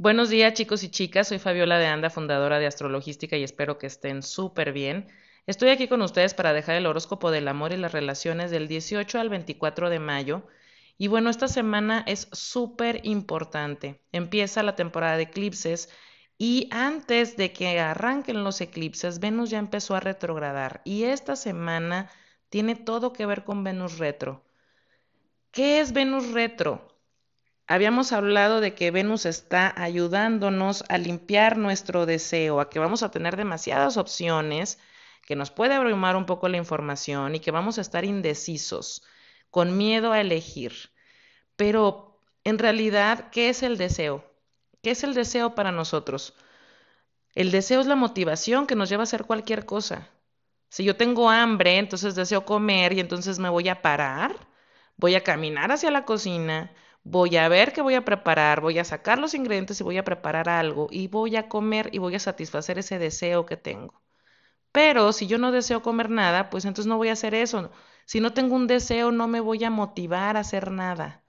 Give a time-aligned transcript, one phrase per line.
[0.00, 3.86] Buenos días chicos y chicas, soy Fabiola de Anda, fundadora de Astrologística y espero que
[3.86, 5.08] estén súper bien.
[5.46, 9.20] Estoy aquí con ustedes para dejar el horóscopo del amor y las relaciones del 18
[9.20, 10.46] al 24 de mayo.
[10.96, 14.00] Y bueno, esta semana es súper importante.
[14.10, 15.90] Empieza la temporada de eclipses
[16.38, 22.10] y antes de que arranquen los eclipses, Venus ya empezó a retrogradar y esta semana
[22.48, 24.46] tiene todo que ver con Venus retro.
[25.50, 26.89] ¿Qué es Venus retro?
[27.70, 33.12] Habíamos hablado de que Venus está ayudándonos a limpiar nuestro deseo, a que vamos a
[33.12, 34.80] tener demasiadas opciones,
[35.24, 39.04] que nos puede abrumar un poco la información y que vamos a estar indecisos,
[39.50, 40.72] con miedo a elegir.
[41.54, 44.24] Pero en realidad, ¿qué es el deseo?
[44.82, 46.34] ¿Qué es el deseo para nosotros?
[47.36, 50.08] El deseo es la motivación que nos lleva a hacer cualquier cosa.
[50.70, 54.34] Si yo tengo hambre, entonces deseo comer y entonces me voy a parar,
[54.96, 56.72] voy a caminar hacia la cocina,
[57.04, 60.04] voy a ver qué voy a preparar, voy a sacar los ingredientes y voy a
[60.04, 64.02] preparar algo y voy a comer y voy a satisfacer ese deseo que tengo.
[64.72, 67.70] Pero si yo no deseo comer nada, pues entonces no voy a hacer eso.
[68.06, 71.24] Si no tengo un deseo, no me voy a motivar a hacer nada.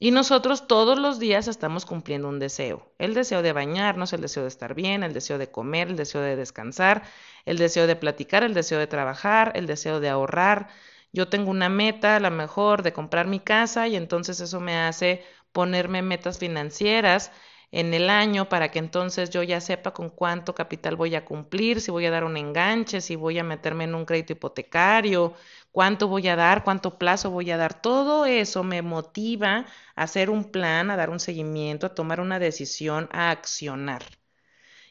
[0.00, 2.92] Y nosotros todos los días estamos cumpliendo un deseo.
[2.98, 6.20] El deseo de bañarnos, el deseo de estar bien, el deseo de comer, el deseo
[6.20, 7.02] de descansar,
[7.44, 10.68] el deseo de platicar, el deseo de trabajar, el deseo de ahorrar,
[11.12, 14.76] yo tengo una meta, a lo mejor, de comprar mi casa y entonces eso me
[14.76, 17.32] hace ponerme metas financieras
[17.70, 21.80] en el año para que entonces yo ya sepa con cuánto capital voy a cumplir,
[21.80, 25.34] si voy a dar un enganche, si voy a meterme en un crédito hipotecario,
[25.72, 27.80] cuánto voy a dar, cuánto plazo voy a dar.
[27.80, 32.38] Todo eso me motiva a hacer un plan, a dar un seguimiento, a tomar una
[32.38, 34.02] decisión, a accionar.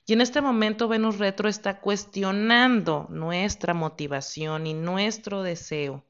[0.08, 6.06] Y en este momento Venus Retro está cuestionando nuestra motivación y nuestro deseo.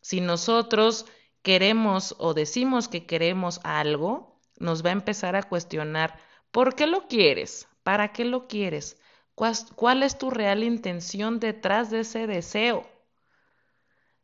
[0.00, 1.04] Si nosotros
[1.42, 6.18] queremos o decimos que queremos algo, nos va a empezar a cuestionar,
[6.50, 7.68] ¿por qué lo quieres?
[7.82, 8.98] ¿Para qué lo quieres?
[9.34, 12.88] ¿Cuál es tu real intención detrás de ese deseo?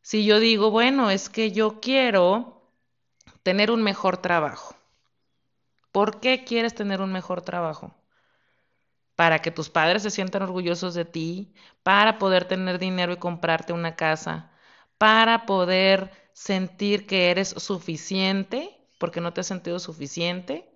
[0.00, 2.62] Si yo digo, bueno, es que yo quiero
[3.42, 4.74] tener un mejor trabajo.
[5.92, 7.94] ¿Por qué quieres tener un mejor trabajo?
[9.20, 13.74] Para que tus padres se sientan orgullosos de ti, para poder tener dinero y comprarte
[13.74, 14.50] una casa,
[14.96, 20.72] para poder sentir que eres suficiente porque no te has sentido suficiente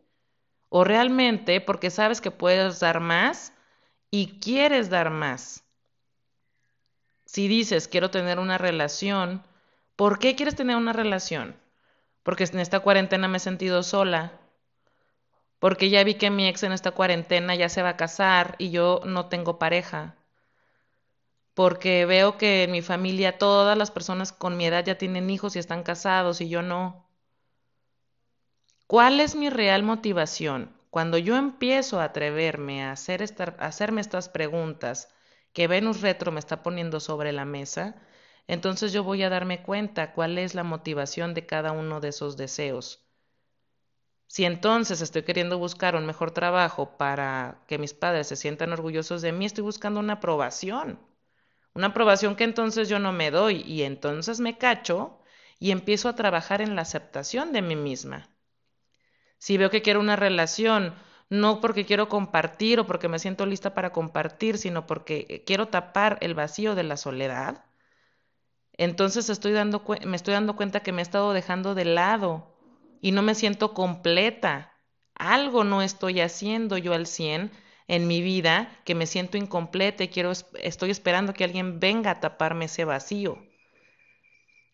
[0.68, 3.54] o realmente porque sabes que puedes dar más
[4.10, 5.64] y quieres dar más.
[7.24, 9.42] Si dices quiero tener una relación,
[9.96, 11.56] ¿por qué quieres tener una relación?
[12.22, 14.38] Porque en esta cuarentena me he sentido sola,
[15.58, 18.70] porque ya vi que mi ex en esta cuarentena ya se va a casar y
[18.70, 20.16] yo no tengo pareja
[21.54, 25.56] porque veo que en mi familia todas las personas con mi edad ya tienen hijos
[25.56, 27.08] y están casados y yo no.
[28.86, 30.76] ¿Cuál es mi real motivación?
[30.90, 35.08] Cuando yo empiezo a atreverme a, hacer a hacerme estas preguntas
[35.52, 37.96] que Venus Retro me está poniendo sobre la mesa,
[38.46, 42.36] entonces yo voy a darme cuenta cuál es la motivación de cada uno de esos
[42.36, 43.03] deseos.
[44.34, 49.22] Si entonces estoy queriendo buscar un mejor trabajo para que mis padres se sientan orgullosos
[49.22, 50.98] de mí, estoy buscando una aprobación.
[51.72, 55.20] Una aprobación que entonces yo no me doy y entonces me cacho
[55.60, 58.28] y empiezo a trabajar en la aceptación de mí misma.
[59.38, 60.96] Si veo que quiero una relación,
[61.30, 66.18] no porque quiero compartir o porque me siento lista para compartir, sino porque quiero tapar
[66.22, 67.66] el vacío de la soledad,
[68.72, 72.53] entonces estoy me estoy dando cuenta que me he estado dejando de lado
[73.04, 74.72] y no me siento completa.
[75.14, 77.52] Algo no estoy haciendo yo al cien
[77.86, 82.20] en mi vida que me siento incompleta y quiero, estoy esperando que alguien venga a
[82.20, 83.36] taparme ese vacío.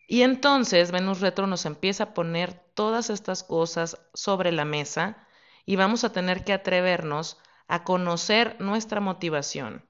[0.07, 5.27] Y entonces Venus Retro nos empieza a poner todas estas cosas sobre la mesa
[5.65, 7.37] y vamos a tener que atrevernos
[7.67, 9.85] a conocer nuestra motivación.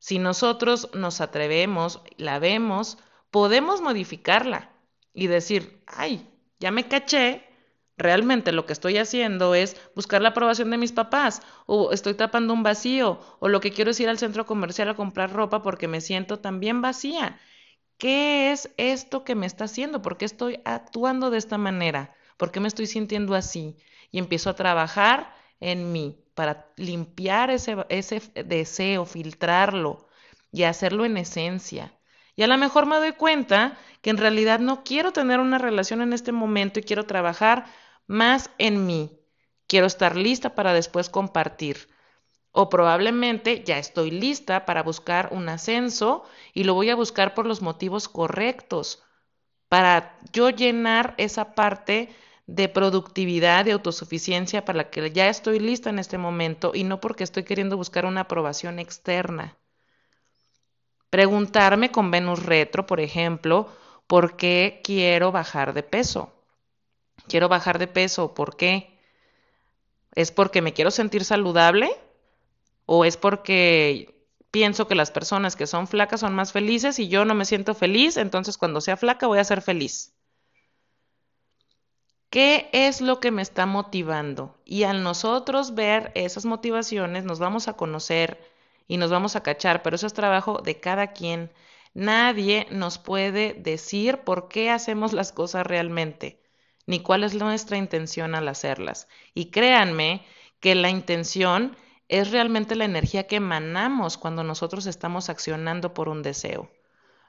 [0.00, 2.98] Si nosotros nos atrevemos, la vemos,
[3.30, 4.72] podemos modificarla
[5.14, 6.29] y decir, ay,
[6.60, 7.44] ya me caché
[7.96, 12.54] realmente lo que estoy haciendo es buscar la aprobación de mis papás o estoy tapando
[12.54, 15.88] un vacío o lo que quiero es ir al centro comercial a comprar ropa porque
[15.88, 17.38] me siento también vacía.
[17.98, 20.02] ¿Qué es esto que me está haciendo?
[20.02, 22.14] ¿Por qué estoy actuando de esta manera?
[22.36, 23.76] ¿Por qué me estoy sintiendo así?
[24.10, 30.08] Y empiezo a trabajar en mí para limpiar ese, ese deseo, filtrarlo
[30.52, 31.92] y hacerlo en esencia.
[32.40, 36.00] Y a lo mejor me doy cuenta que en realidad no quiero tener una relación
[36.00, 37.66] en este momento y quiero trabajar
[38.06, 39.20] más en mí.
[39.66, 41.90] Quiero estar lista para después compartir.
[42.50, 47.44] O probablemente ya estoy lista para buscar un ascenso y lo voy a buscar por
[47.44, 49.02] los motivos correctos,
[49.68, 52.08] para yo llenar esa parte
[52.46, 57.02] de productividad, de autosuficiencia para la que ya estoy lista en este momento y no
[57.02, 59.58] porque estoy queriendo buscar una aprobación externa.
[61.10, 63.68] Preguntarme con Venus retro, por ejemplo,
[64.06, 66.32] ¿por qué quiero bajar de peso?
[67.28, 68.98] Quiero bajar de peso, ¿por qué?
[70.14, 71.90] ¿Es porque me quiero sentir saludable?
[72.86, 77.24] ¿O es porque pienso que las personas que son flacas son más felices y yo
[77.24, 80.14] no me siento feliz, entonces cuando sea flaca voy a ser feliz?
[82.30, 84.56] ¿Qué es lo que me está motivando?
[84.64, 88.40] Y al nosotros ver esas motivaciones nos vamos a conocer
[88.90, 91.52] y nos vamos a cachar, pero eso es trabajo de cada quien.
[91.94, 96.42] Nadie nos puede decir por qué hacemos las cosas realmente,
[96.86, 99.06] ni cuál es nuestra intención al hacerlas.
[99.32, 100.26] Y créanme
[100.58, 101.76] que la intención
[102.08, 106.68] es realmente la energía que emanamos cuando nosotros estamos accionando por un deseo.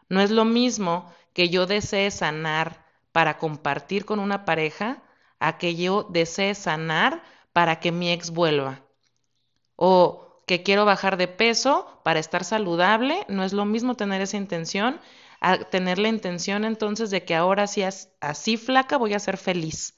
[0.10, 5.04] No es lo mismo que yo desee sanar para compartir con una pareja
[5.38, 7.22] a que yo desee sanar
[7.54, 8.82] para que mi ex vuelva.
[9.76, 14.36] O que quiero bajar de peso para estar saludable, no es lo mismo tener esa
[14.36, 15.00] intención
[15.40, 19.98] a tener la intención entonces de que ahora es así flaca voy a ser feliz.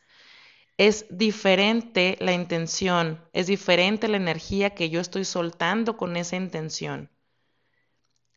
[0.78, 7.10] Es diferente la intención, es diferente la energía que yo estoy soltando con esa intención.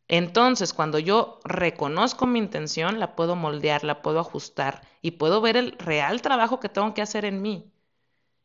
[0.09, 5.59] Entonces, cuando yo reconozco mi intención, la puedo moldear, la puedo ajustar y puedo ver
[5.59, 7.75] el real trabajo que tengo que hacer en mí.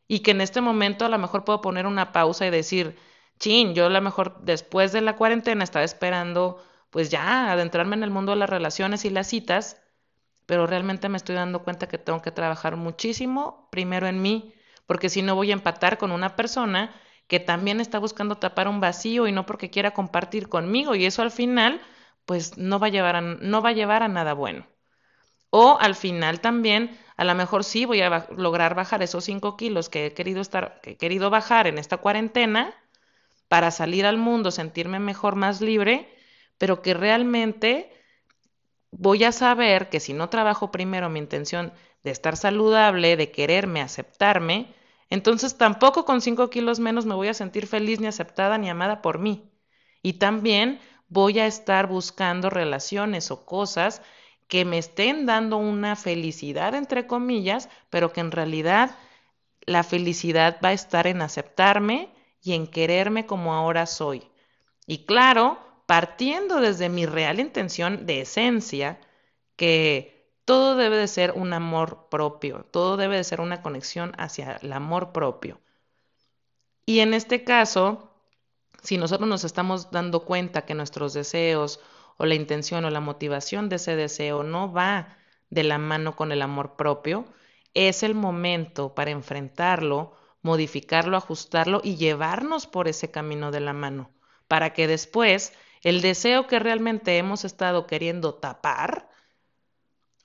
[0.09, 2.97] Y que en este momento a lo mejor puedo poner una pausa y decir,
[3.41, 8.03] chin, yo a lo mejor después de la cuarentena estaba esperando pues ya adentrarme en
[8.03, 9.81] el mundo de las relaciones y las citas,
[10.45, 14.53] pero realmente me estoy dando cuenta que tengo que trabajar muchísimo primero en mí,
[14.85, 16.93] porque si no voy a empatar con una persona
[17.27, 21.21] que también está buscando tapar un vacío y no porque quiera compartir conmigo y eso
[21.21, 21.81] al final
[22.25, 24.67] pues no va a llevar a, no va a llevar a nada bueno.
[25.49, 29.89] O al final también, a lo mejor sí voy a lograr bajar esos 5 kilos
[29.89, 32.73] que he querido estar, que he querido bajar en esta cuarentena
[33.51, 36.07] para salir al mundo, sentirme mejor, más libre,
[36.57, 37.91] pero que realmente
[38.91, 43.81] voy a saber que si no trabajo primero mi intención de estar saludable, de quererme,
[43.81, 44.73] aceptarme,
[45.09, 49.01] entonces tampoco con 5 kilos menos me voy a sentir feliz ni aceptada ni amada
[49.01, 49.51] por mí.
[50.01, 54.01] Y también voy a estar buscando relaciones o cosas
[54.47, 58.95] que me estén dando una felicidad, entre comillas, pero que en realidad
[59.65, 64.23] la felicidad va a estar en aceptarme y en quererme como ahora soy.
[64.87, 68.99] Y claro, partiendo desde mi real intención de esencia,
[69.55, 74.53] que todo debe de ser un amor propio, todo debe de ser una conexión hacia
[74.61, 75.61] el amor propio.
[76.85, 78.11] Y en este caso,
[78.81, 81.79] si nosotros nos estamos dando cuenta que nuestros deseos
[82.17, 85.17] o la intención o la motivación de ese deseo no va
[85.49, 87.25] de la mano con el amor propio,
[87.73, 94.11] es el momento para enfrentarlo, modificarlo, ajustarlo y llevarnos por ese camino de la mano,
[94.47, 99.09] para que después el deseo que realmente hemos estado queriendo tapar,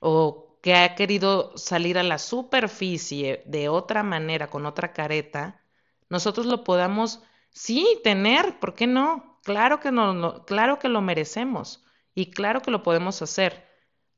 [0.01, 5.63] o que ha querido salir a la superficie de otra manera, con otra careta,
[6.09, 9.41] nosotros lo podamos, sí, tener, ¿por qué no?
[9.45, 11.85] Claro que, no, claro que lo merecemos
[12.15, 13.69] y claro que lo podemos hacer,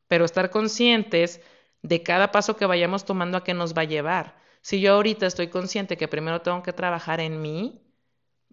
[0.07, 1.41] pero estar conscientes
[1.83, 4.39] de cada paso que vayamos tomando a qué nos va a llevar.
[4.61, 7.81] Si yo ahorita estoy consciente que primero tengo que trabajar en mí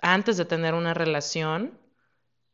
[0.01, 1.79] antes de tener una relación,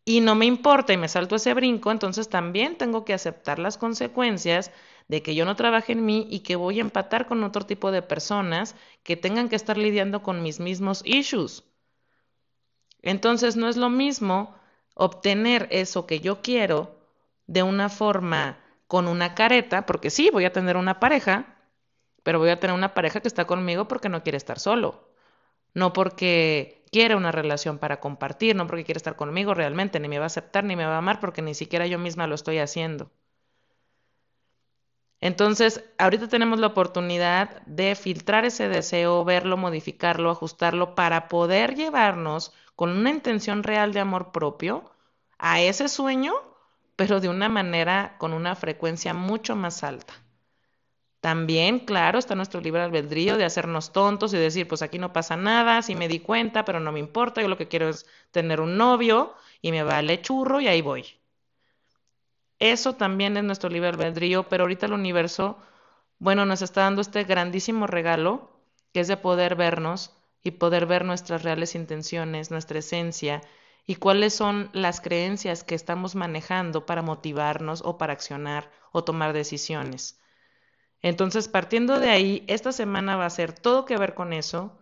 [0.04, 3.78] y no me importa y me salto ese brinco, entonces también tengo que aceptar las
[3.78, 4.72] consecuencias
[5.08, 7.92] de que yo no trabaje en mí y que voy a empatar con otro tipo
[7.92, 11.64] de personas que tengan que estar lidiando con mis mismos issues.
[13.02, 14.56] Entonces no es lo mismo
[14.96, 17.00] obtener eso que yo quiero
[17.48, 21.56] de una forma con una careta, porque sí, voy a tener una pareja,
[22.24, 25.10] pero voy a tener una pareja que está conmigo porque no quiere estar solo,
[25.74, 30.20] no porque quiere una relación para compartir, no porque quiere estar conmigo realmente, ni me
[30.20, 32.60] va a aceptar ni me va a amar porque ni siquiera yo misma lo estoy
[32.60, 33.12] haciendo.
[35.22, 42.52] Entonces, ahorita tenemos la oportunidad de filtrar ese deseo, verlo, modificarlo, ajustarlo para poder llevarnos
[42.76, 44.92] con una intención real de amor propio
[45.38, 46.34] a ese sueño,
[46.96, 50.21] pero de una manera con una frecuencia mucho más alta.
[51.22, 55.38] También, claro, está nuestro libre albedrío de hacernos tontos y decir, pues aquí no pasa
[55.38, 58.60] nada, sí me di cuenta, pero no me importa, yo lo que quiero es tener
[58.60, 61.06] un novio y me vale churro y ahí voy.
[62.60, 65.58] Eso también es nuestro libre albedrío, pero ahorita el universo,
[66.18, 68.50] bueno, nos está dando este grandísimo regalo,
[68.94, 73.42] que es de poder vernos y poder ver nuestras reales intenciones, nuestra esencia
[73.86, 79.34] y cuáles son las creencias que estamos manejando para motivarnos o para accionar o tomar
[79.34, 80.21] decisiones.
[81.02, 84.80] Entonces, partiendo de ahí, esta semana va a ser todo que ver con eso.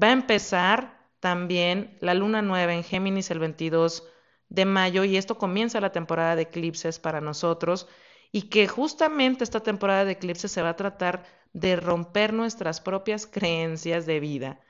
[0.00, 4.04] Va a empezar también la luna nueva en Géminis el 22
[4.48, 7.88] de mayo y esto comienza la temporada de eclipses para nosotros
[8.32, 13.26] y que justamente esta temporada de eclipses se va a tratar de romper nuestras propias
[13.26, 14.60] creencias de vida,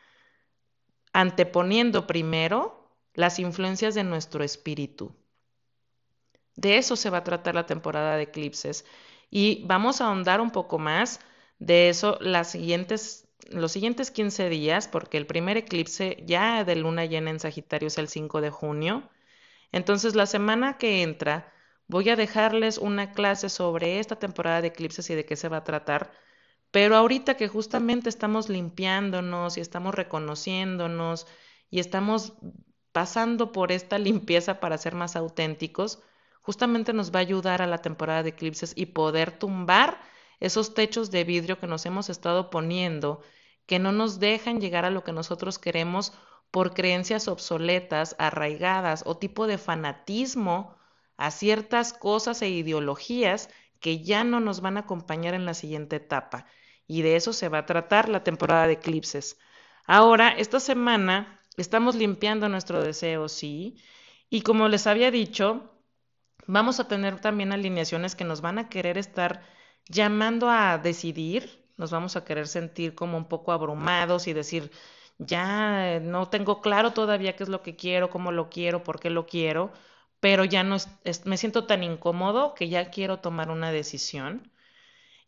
[1.12, 5.14] anteponiendo primero las influencias de nuestro espíritu.
[6.56, 8.84] De eso se va a tratar la temporada de eclipses
[9.30, 11.20] y vamos a ahondar un poco más
[11.58, 17.30] de eso siguientes, los siguientes 15 días, porque el primer eclipse ya de luna llena
[17.30, 19.10] en Sagitario es el 5 de junio.
[19.72, 21.52] Entonces la semana que entra
[21.86, 25.58] voy a dejarles una clase sobre esta temporada de eclipses y de qué se va
[25.58, 26.12] a tratar.
[26.70, 31.26] Pero ahorita que justamente estamos limpiándonos y estamos reconociéndonos
[31.70, 32.34] y estamos
[32.92, 36.02] pasando por esta limpieza para ser más auténticos,
[36.40, 40.00] justamente nos va a ayudar a la temporada de eclipses y poder tumbar
[40.40, 43.22] esos techos de vidrio que nos hemos estado poniendo,
[43.66, 46.12] que no nos dejan llegar a lo que nosotros queremos
[46.50, 50.76] por creencias obsoletas, arraigadas o tipo de fanatismo
[51.16, 55.96] a ciertas cosas e ideologías que ya no nos van a acompañar en la siguiente
[55.96, 56.46] etapa.
[56.86, 59.38] Y de eso se va a tratar la temporada de eclipses.
[59.86, 63.76] Ahora, esta semana estamos limpiando nuestro deseo, sí.
[64.28, 65.70] Y como les había dicho,
[66.52, 69.42] vamos a tener también alineaciones que nos van a querer estar
[69.88, 74.70] llamando a decidir, nos vamos a querer sentir como un poco abrumados y decir,
[75.18, 79.00] ya eh, no tengo claro todavía qué es lo que quiero, cómo lo quiero, por
[79.00, 79.72] qué lo quiero,
[80.20, 80.76] pero ya no
[81.24, 84.50] me siento tan incómodo que ya quiero tomar una decisión.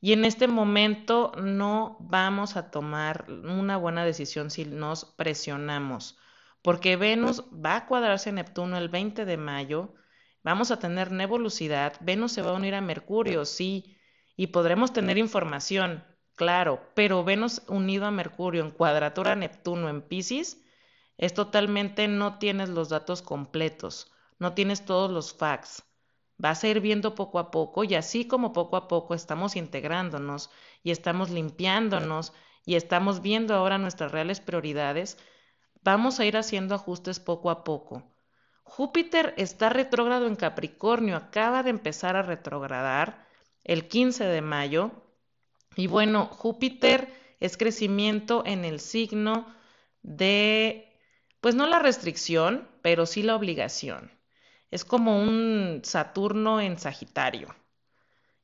[0.00, 6.18] Y en este momento no vamos a tomar una buena decisión si nos presionamos,
[6.62, 9.94] porque Venus va a cuadrarse Neptuno el 20 de mayo,
[10.42, 13.96] vamos a tener nebulosidad, Venus se va a unir a Mercurio, sí,
[14.36, 20.62] y podremos tener información, claro, pero Venus unido a Mercurio en cuadratura Neptuno en Pisces,
[21.18, 25.84] es totalmente no tienes los datos completos, no tienes todos los facts.
[26.38, 30.50] Vas a ir viendo poco a poco y así como poco a poco estamos integrándonos
[30.82, 32.32] y estamos limpiándonos
[32.64, 35.18] y estamos viendo ahora nuestras reales prioridades,
[35.82, 38.11] vamos a ir haciendo ajustes poco a poco.
[38.64, 43.26] Júpiter está retrógrado en Capricornio, acaba de empezar a retrogradar
[43.64, 44.90] el 15 de mayo.
[45.76, 49.46] Y bueno, Júpiter es crecimiento en el signo
[50.02, 50.98] de,
[51.40, 54.10] pues no la restricción, pero sí la obligación.
[54.70, 57.54] Es como un Saturno en Sagitario.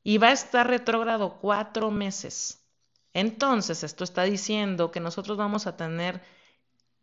[0.03, 2.65] Y va a estar retrógrado cuatro meses.
[3.15, 6.23] Entonces, esto está diciendo que nosotros vamos a tener,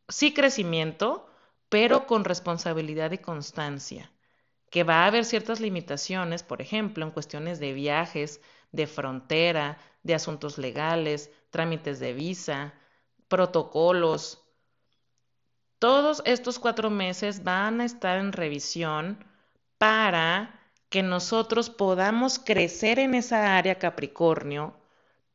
[0.07, 1.27] sí, crecimiento,
[1.69, 4.11] pero con responsabilidad y constancia.
[4.69, 8.41] Que va a haber ciertas limitaciones, por ejemplo, en cuestiones de viajes,
[8.71, 12.73] de frontera, de asuntos legales, trámites de visa,
[13.27, 14.45] protocolos,
[15.79, 19.23] todos estos cuatro meses van a estar en revisión
[19.77, 24.75] para que nosotros podamos crecer en esa área Capricornio,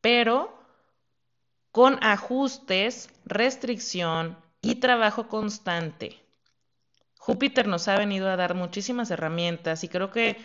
[0.00, 0.58] pero
[1.70, 6.18] con ajustes, restricción y trabajo constante.
[7.18, 10.36] Júpiter nos ha venido a dar muchísimas herramientas y creo que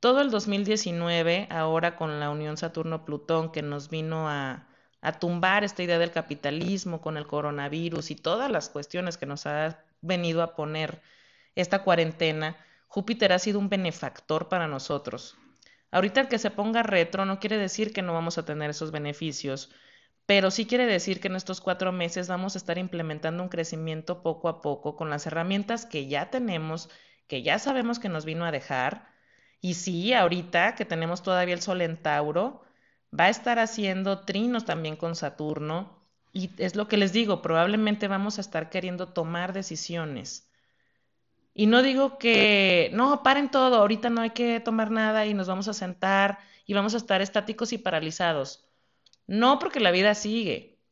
[0.00, 4.68] todo el 2019, ahora con la unión Saturno-Plutón que nos vino a,
[5.02, 9.46] a tumbar esta idea del capitalismo con el coronavirus y todas las cuestiones que nos
[9.46, 11.02] ha venido a poner
[11.54, 15.36] esta cuarentena, Júpiter ha sido un benefactor para nosotros.
[15.90, 18.90] Ahorita el que se ponga retro no quiere decir que no vamos a tener esos
[18.90, 19.70] beneficios,
[20.30, 24.22] pero sí quiere decir que en estos cuatro meses vamos a estar implementando un crecimiento
[24.22, 26.88] poco a poco con las herramientas que ya tenemos,
[27.26, 29.08] que ya sabemos que nos vino a dejar.
[29.60, 32.62] Y sí, ahorita que tenemos todavía el Sol en Tauro,
[33.12, 38.06] va a estar haciendo trinos también con Saturno y es lo que les digo, probablemente
[38.06, 40.48] vamos a estar queriendo tomar decisiones.
[41.54, 45.48] Y no digo que, no, paren todo, ahorita no hay que tomar nada y nos
[45.48, 48.69] vamos a sentar y vamos a estar estáticos y paralizados.
[49.30, 50.82] No porque la vida sigue,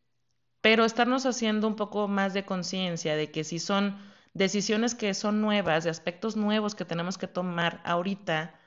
[0.60, 3.98] pero estarnos haciendo un poco más de conciencia de que si son
[4.32, 8.60] decisiones que son nuevas, de aspectos nuevos que tenemos que tomar ahorita,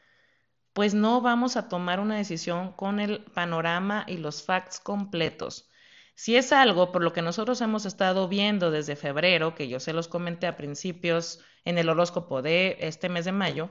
[0.73, 5.69] pues no vamos a tomar una decisión con el panorama y los facts completos.
[6.15, 9.93] Si es algo por lo que nosotros hemos estado viendo desde febrero, que yo se
[9.93, 13.69] los comenté a principios en el horóscopo de este mes de mayo,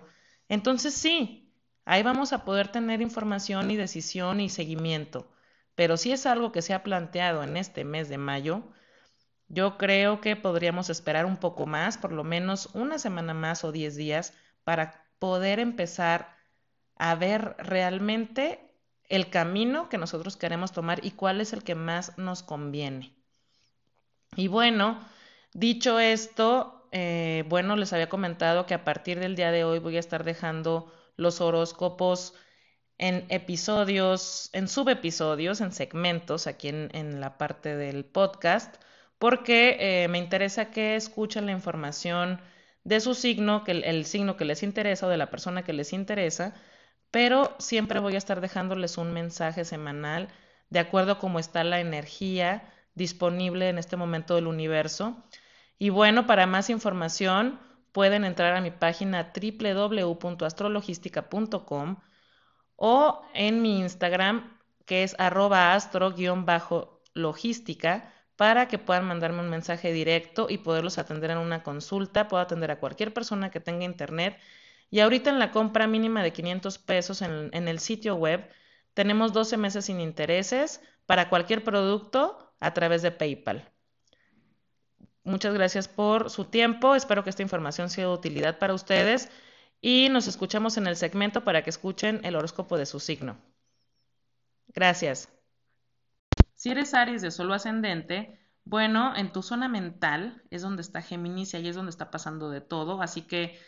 [0.49, 1.52] entonces sí,
[1.85, 5.30] ahí vamos a poder tener información y decisión y seguimiento.
[5.74, 8.62] Pero si es algo que se ha planteado en este mes de mayo,
[9.48, 13.72] yo creo que podríamos esperar un poco más, por lo menos una semana más o
[13.72, 14.32] diez días,
[14.64, 16.36] para poder empezar
[16.96, 18.70] a ver realmente
[19.08, 23.12] el camino que nosotros queremos tomar y cuál es el que más nos conviene.
[24.36, 25.00] Y bueno,
[25.52, 29.96] dicho esto, eh, bueno, les había comentado que a partir del día de hoy voy
[29.96, 32.34] a estar dejando los horóscopos
[33.00, 38.76] en episodios, en subepisodios, en segmentos aquí en, la parte del podcast,
[39.19, 42.42] porque eh, me interesa que escuchen la información
[42.85, 45.95] de su signo, que el signo que les interesa o de la persona que les
[45.95, 46.52] interesa,
[47.11, 50.28] pero siempre voy a estar dejándoles un mensaje semanal
[50.69, 55.16] de acuerdo a cómo está la energía disponible en este momento del universo.
[55.78, 57.59] Y bueno, para más información
[57.92, 61.97] pueden entrar a mi página www.astrologística.com
[62.82, 70.46] o en mi Instagram que es arroba astro-logística para que puedan mandarme un mensaje directo
[70.49, 72.26] y poderlos atender en una consulta.
[72.26, 74.38] Puedo atender a cualquier persona que tenga internet
[74.88, 78.49] y ahorita en la compra mínima de 500 pesos en, el sitio web
[78.94, 83.70] tenemos 12 meses sin intereses para cualquier producto a través de PayPal.
[85.22, 86.94] Muchas gracias por su tiempo.
[86.94, 89.30] Espero que esta información sea de utilidad para ustedes
[89.80, 93.38] y nos escuchamos en el segmento para que escuchen el horóscopo de su signo.
[94.68, 95.28] Gracias.
[96.54, 101.54] Si eres Aries de solo ascendente, bueno, en tu zona mental es donde está Géminis
[101.54, 103.58] y ahí es donde está pasando de todo, así que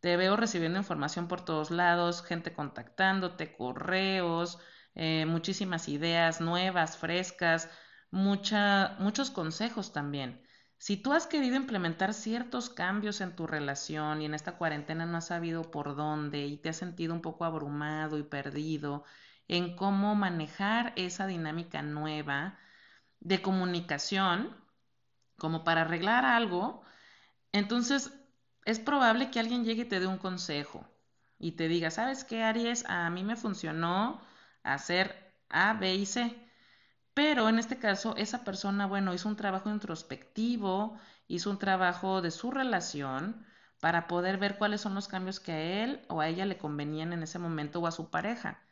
[0.00, 4.58] te veo recibiendo información por todos lados, gente contactándote, correos,
[4.94, 7.68] eh, muchísimas ideas nuevas, frescas,
[8.10, 10.42] muchos consejos también.
[10.78, 15.18] Si tú has querido implementar ciertos cambios en tu relación y en esta cuarentena no
[15.18, 19.04] has sabido por dónde y te has sentido un poco abrumado y perdido
[19.48, 22.58] en cómo manejar esa dinámica nueva
[23.20, 24.56] de comunicación,
[25.36, 26.82] como para arreglar algo,
[27.52, 28.12] entonces
[28.64, 30.86] es probable que alguien llegue y te dé un consejo
[31.38, 32.84] y te diga, ¿sabes qué, Aries?
[32.88, 34.20] A mí me funcionó
[34.62, 36.47] hacer A, B y C.
[37.18, 40.96] Pero en este caso, esa persona, bueno, hizo un trabajo introspectivo,
[41.26, 43.44] hizo un trabajo de su relación
[43.80, 47.12] para poder ver cuáles son los cambios que a él o a ella le convenían
[47.12, 48.62] en ese momento o a su pareja.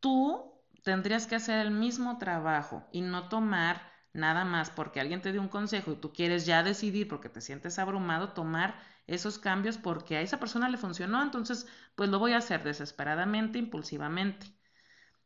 [0.00, 5.32] Tú tendrías que hacer el mismo trabajo y no tomar nada más porque alguien te
[5.32, 8.78] dio un consejo y tú quieres ya decidir porque te sientes abrumado, tomar
[9.08, 13.58] esos cambios porque a esa persona le funcionó, entonces pues lo voy a hacer desesperadamente,
[13.58, 14.61] impulsivamente.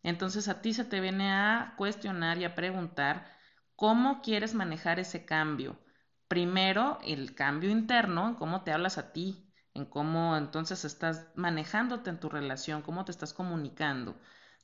[0.07, 3.27] Entonces a ti se te viene a cuestionar y a preguntar
[3.75, 5.81] cómo quieres manejar ese cambio.
[6.29, 12.09] Primero, el cambio interno, en cómo te hablas a ti, en cómo entonces estás manejándote
[12.09, 14.16] en tu relación, cómo te estás comunicando.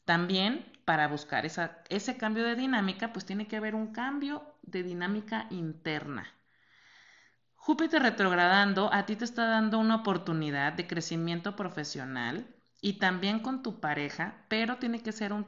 [0.04, 5.48] También para buscar ese cambio de dinámica, pues tiene que haber un cambio de dinámica
[5.50, 6.24] interna.
[7.56, 12.46] Júpiter retrogradando a ti te está dando una oportunidad de crecimiento profesional
[12.82, 15.44] y también con tu pareja, pero tiene que ser un,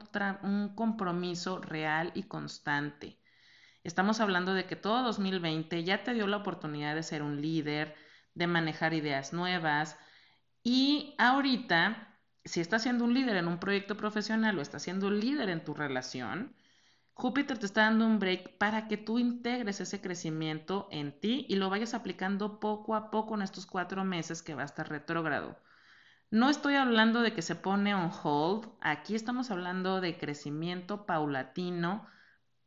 [0.75, 3.19] compromiso real y constante.
[3.83, 7.95] Estamos hablando de que todo 2020 ya te dio la oportunidad de ser un líder,
[8.35, 9.97] de manejar ideas nuevas
[10.63, 15.49] y ahorita, si estás siendo un líder en un proyecto profesional o estás siendo líder
[15.49, 16.55] en tu relación,
[17.13, 21.55] Júpiter te está dando un break para que tú integres ese crecimiento en ti y
[21.57, 25.57] lo vayas aplicando poco a poco en estos cuatro meses que va a estar retrógrado.
[26.31, 32.07] No estoy hablando de que se pone on hold, aquí estamos hablando de crecimiento paulatino,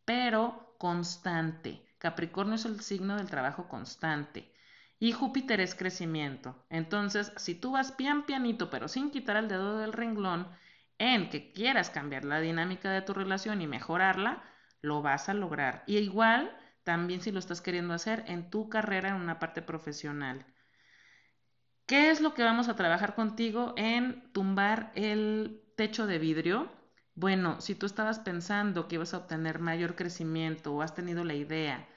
[0.05, 1.85] pero constante.
[1.99, 4.53] Capricornio es el signo del trabajo constante
[5.01, 6.65] y Júpiter es crecimiento.
[6.71, 10.49] Entonces, si tú vas pian pianito, pero sin quitar el dedo del renglón,
[10.99, 14.43] en que quieras cambiar la dinámica de tu relación y mejorarla,
[14.83, 15.85] lo vas a lograr.
[15.87, 20.47] Y igual, también si lo estás queriendo hacer en tu carrera, en una parte profesional.
[21.89, 26.71] ¿Qué es lo que vamos a trabajar contigo en tumbar el techo de vidrio?
[27.15, 31.35] Bueno, si tú estabas pensando que ibas a obtener mayor crecimiento o has tenido la
[31.35, 31.89] idea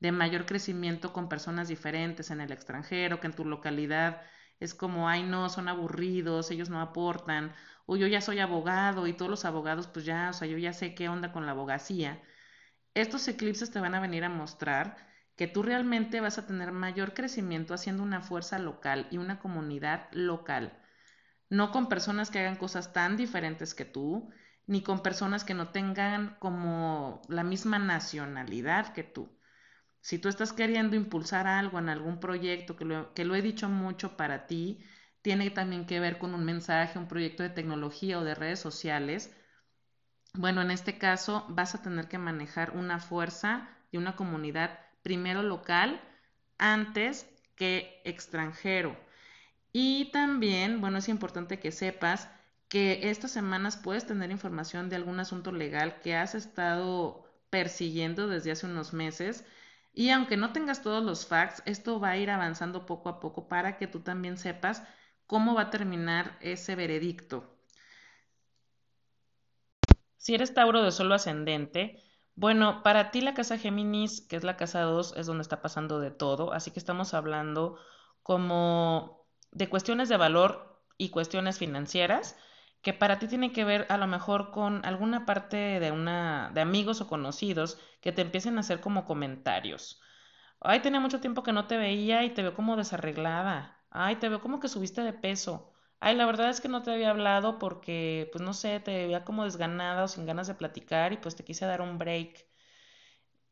[0.00, 4.22] de mayor crecimiento con personas diferentes en el extranjero, que en tu localidad
[4.60, 7.54] es como, ay no, son aburridos, ellos no aportan,
[7.86, 10.72] o yo ya soy abogado y todos los abogados, pues ya, o sea, yo ya
[10.72, 12.22] sé qué onda con la abogacía.
[12.94, 14.96] Estos eclipses te van a venir a mostrar
[15.36, 20.08] que tú realmente vas a tener mayor crecimiento haciendo una fuerza local y una comunidad
[20.12, 20.78] local,
[21.50, 24.30] no con personas que hagan cosas tan diferentes que tú,
[24.66, 29.28] ni con personas que no tengan como la misma nacionalidad que tú.
[30.00, 33.68] Si tú estás queriendo impulsar algo en algún proyecto, que lo, que lo he dicho
[33.68, 34.84] mucho para ti,
[35.22, 39.34] tiene también que ver con un mensaje, un proyecto de tecnología o de redes sociales,
[40.34, 45.44] bueno, en este caso vas a tener que manejar una fuerza y una comunidad primero
[45.44, 46.00] local
[46.58, 48.96] antes que extranjero.
[49.72, 52.28] Y también, bueno, es importante que sepas
[52.68, 58.50] que estas semanas puedes tener información de algún asunto legal que has estado persiguiendo desde
[58.50, 59.44] hace unos meses.
[59.92, 63.48] Y aunque no tengas todos los facts, esto va a ir avanzando poco a poco
[63.48, 64.82] para que tú también sepas
[65.26, 67.56] cómo va a terminar ese veredicto.
[70.16, 72.02] Si eres Tauro de solo ascendente,
[72.36, 76.00] bueno, para ti la casa Géminis, que es la casa 2, es donde está pasando
[76.00, 77.78] de todo, así que estamos hablando
[78.22, 82.36] como de cuestiones de valor y cuestiones financieras
[82.82, 86.60] que para ti tiene que ver a lo mejor con alguna parte de una de
[86.60, 90.00] amigos o conocidos que te empiecen a hacer como comentarios.
[90.60, 93.84] Ay, tenía mucho tiempo que no te veía y te veo como desarreglada.
[93.90, 95.73] Ay, te veo como que subiste de peso.
[96.06, 99.24] Ay, la verdad es que no te había hablado porque, pues no sé, te veía
[99.24, 102.46] como desganada o sin ganas de platicar y pues te quise dar un break.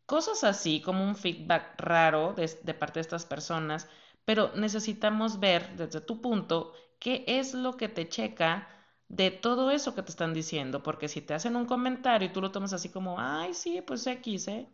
[0.06, 3.88] Cosas así, como un feedback raro de, parte de estas personas,
[4.24, 8.68] pero necesitamos ver desde tu punto qué es lo que te checa
[9.08, 12.40] de todo eso que te están diciendo, porque si te hacen un comentario y tú
[12.40, 14.68] lo tomas así como, ay, sí, pues X, ¿eh?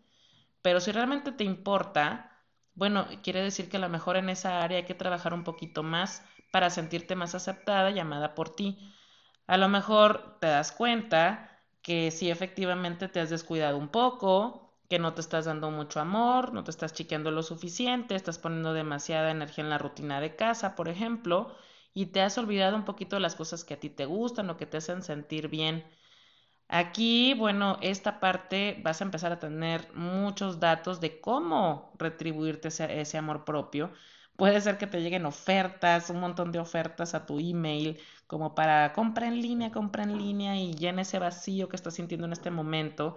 [0.62, 2.32] Pero si realmente te importa,
[2.78, 5.82] bueno, quiere decir que a lo mejor en esa área hay que trabajar un poquito
[5.82, 8.78] más para sentirte más aceptada y amada por ti.
[9.46, 11.50] A lo mejor te das cuenta
[11.82, 16.52] que si efectivamente te has descuidado un poco, que no te estás dando mucho amor,
[16.52, 20.74] no te estás chiqueando lo suficiente, estás poniendo demasiada energía en la rutina de casa,
[20.76, 21.54] por ejemplo,
[21.94, 24.56] y te has olvidado un poquito de las cosas que a ti te gustan o
[24.56, 25.84] que te hacen sentir bien.
[26.68, 33.18] Aquí, bueno, esta parte vas a empezar a tener muchos datos de cómo retribuirte ese,
[33.18, 33.90] amor propio.
[34.36, 38.92] Puede ser que te lleguen ofertas, un montón de ofertas a tu email, como para
[38.92, 42.50] compra en línea, compra en línea y llena ese vacío que estás sintiendo en este
[42.50, 43.16] momento.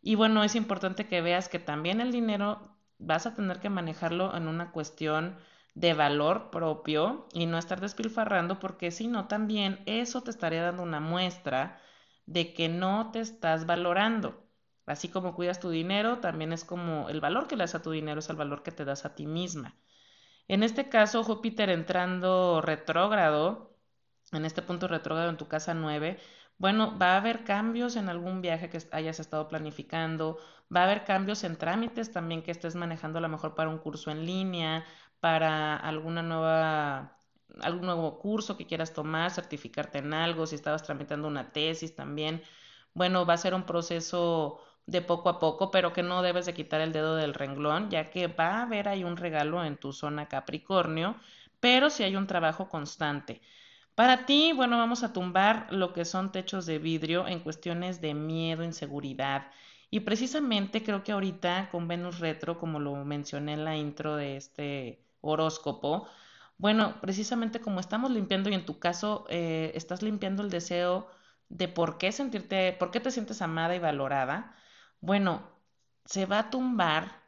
[0.00, 4.34] Y bueno, es importante que veas que también el dinero vas a tener que manejarlo
[4.36, 5.36] en una cuestión
[5.74, 10.82] de valor propio y no estar despilfarrando porque si no también eso te estaría dando
[10.82, 11.80] una muestra
[12.26, 14.46] de que no te estás valorando.
[14.86, 17.90] Así como cuidas tu dinero, también es como el valor que le das a tu
[17.92, 19.76] dinero es el valor que te das a ti misma.
[20.48, 23.76] En este caso, Júpiter entrando retrógrado,
[24.32, 26.18] en este punto retrógrado en tu casa 9,
[26.58, 30.38] bueno, va a haber cambios en algún viaje que hayas estado planificando,
[30.74, 33.78] va a haber cambios en trámites también que estés manejando a lo mejor para un
[33.78, 34.84] curso en línea,
[35.20, 37.18] para alguna nueva,
[37.60, 42.42] algún nuevo curso que quieras tomar, certificarte en algo, si estabas tramitando una tesis también.
[42.94, 46.54] Bueno, va a ser un proceso de poco a poco, pero que no debes de
[46.54, 49.92] quitar el dedo del renglón, ya que va a haber ahí un regalo en tu
[49.92, 51.16] zona Capricornio,
[51.60, 53.40] pero si hay un trabajo constante.
[53.94, 58.14] Para ti, bueno, vamos a tumbar lo que son techos de vidrio en cuestiones de
[58.14, 59.50] miedo, inseguridad.
[59.90, 64.36] Y precisamente creo que ahorita con Venus Retro, como lo mencioné en la intro de
[64.36, 66.08] este horóscopo,
[66.62, 71.08] bueno, precisamente como estamos limpiando y en tu caso eh, estás limpiando el deseo
[71.48, 74.54] de por qué sentirte, por qué te sientes amada y valorada,
[75.00, 75.42] bueno,
[76.04, 77.20] se va a tumbar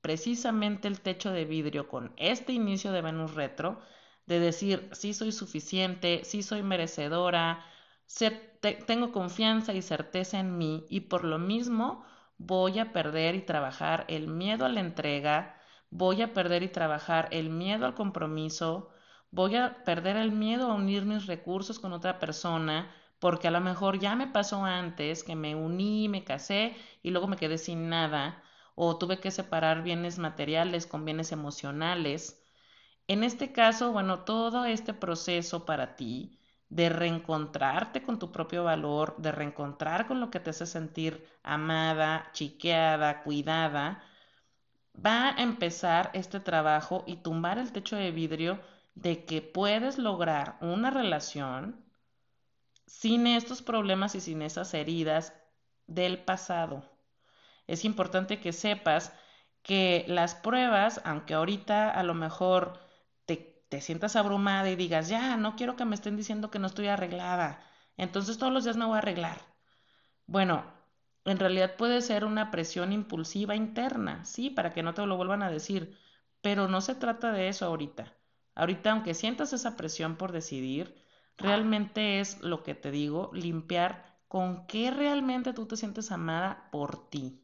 [0.00, 3.80] precisamente el techo de vidrio con este inicio de Venus retro,
[4.26, 7.64] de decir, sí soy suficiente, sí soy merecedora,
[8.86, 12.04] tengo confianza y certeza en mí y por lo mismo
[12.38, 15.55] voy a perder y trabajar el miedo a la entrega,
[15.90, 18.90] voy a perder y trabajar el miedo al compromiso,
[19.30, 23.60] voy a perder el miedo a unir mis recursos con otra persona, porque a lo
[23.60, 27.88] mejor ya me pasó antes que me uní, me casé y luego me quedé sin
[27.88, 28.42] nada,
[28.74, 32.42] o tuve que separar bienes materiales con bienes emocionales.
[33.08, 39.16] En este caso, bueno, todo este proceso para ti de reencontrarte con tu propio valor,
[39.18, 44.02] de reencontrar con lo que te hace sentir amada, chiqueada, cuidada,
[45.04, 48.60] va a empezar este trabajo y tumbar el techo de vidrio
[48.94, 51.84] de que puedes lograr una relación
[52.86, 55.34] sin estos problemas y sin esas heridas
[55.86, 56.90] del pasado.
[57.66, 59.12] Es importante que sepas
[59.62, 62.78] que las pruebas, aunque ahorita a lo mejor
[63.26, 66.68] te, te, sientas abrumada y digas, ya, no quiero que me estén diciendo que no
[66.68, 67.60] estoy arreglada,
[67.96, 69.38] entonces todos los días me voy a arreglar.
[70.26, 70.64] Bueno,
[71.26, 75.42] en realidad puede ser una presión impulsiva interna, sí, para que no te lo vuelvan
[75.42, 75.98] a decir,
[76.40, 78.14] pero no se trata de eso ahorita.
[78.54, 80.96] Ahorita, aunque sientas esa presión por decidir,
[81.36, 87.10] realmente es lo que te digo, limpiar con qué realmente tú te sientes amada por
[87.10, 87.42] ti,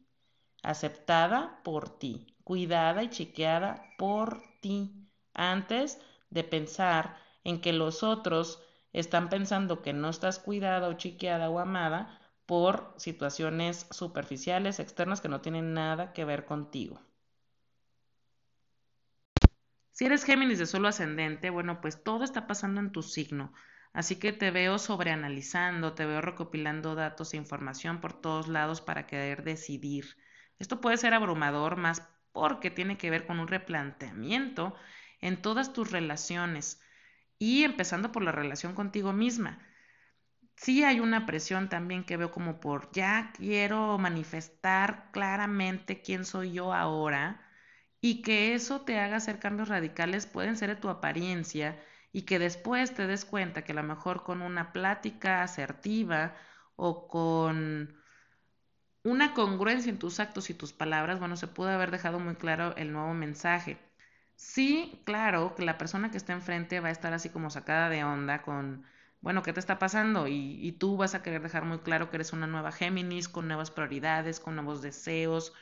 [0.63, 8.61] aceptada por ti, cuidada y chiqueada por ti, antes de pensar en que los otros
[8.93, 15.29] están pensando que no estás cuidada o chiqueada o amada por situaciones superficiales, externas, que
[15.29, 17.01] no tienen nada que ver contigo.
[19.91, 23.53] Si eres Géminis de solo ascendente, bueno, pues todo está pasando en tu signo.
[23.93, 29.05] Así que te veo sobreanalizando, te veo recopilando datos e información por todos lados para
[29.05, 30.17] querer decidir.
[30.57, 34.73] Esto puede ser abrumador más porque tiene que ver con un replanteamiento
[35.21, 36.81] en todas tus relaciones
[37.37, 39.59] y empezando por la relación contigo misma.
[40.55, 46.53] Sí hay una presión también que veo como por ya quiero manifestar claramente quién soy
[46.53, 47.41] yo ahora
[48.01, 52.39] y que eso te haga hacer cambios radicales pueden ser de tu apariencia y que
[52.39, 56.35] después te des cuenta que a lo mejor con una plática asertiva
[56.75, 57.95] o con
[59.03, 62.75] una congruencia en tus actos y tus palabras, bueno, se puede haber dejado muy claro
[62.77, 63.77] el nuevo mensaje.
[64.35, 68.03] Sí, claro, que la persona que está enfrente va a estar así como sacada de
[68.03, 68.85] onda con,
[69.23, 70.27] bueno, ¿qué te está pasando?
[70.27, 73.71] Y, tú vas a querer dejar muy claro que eres una nueva Géminis con nuevas
[73.71, 75.53] prioridades, con nuevos deseos,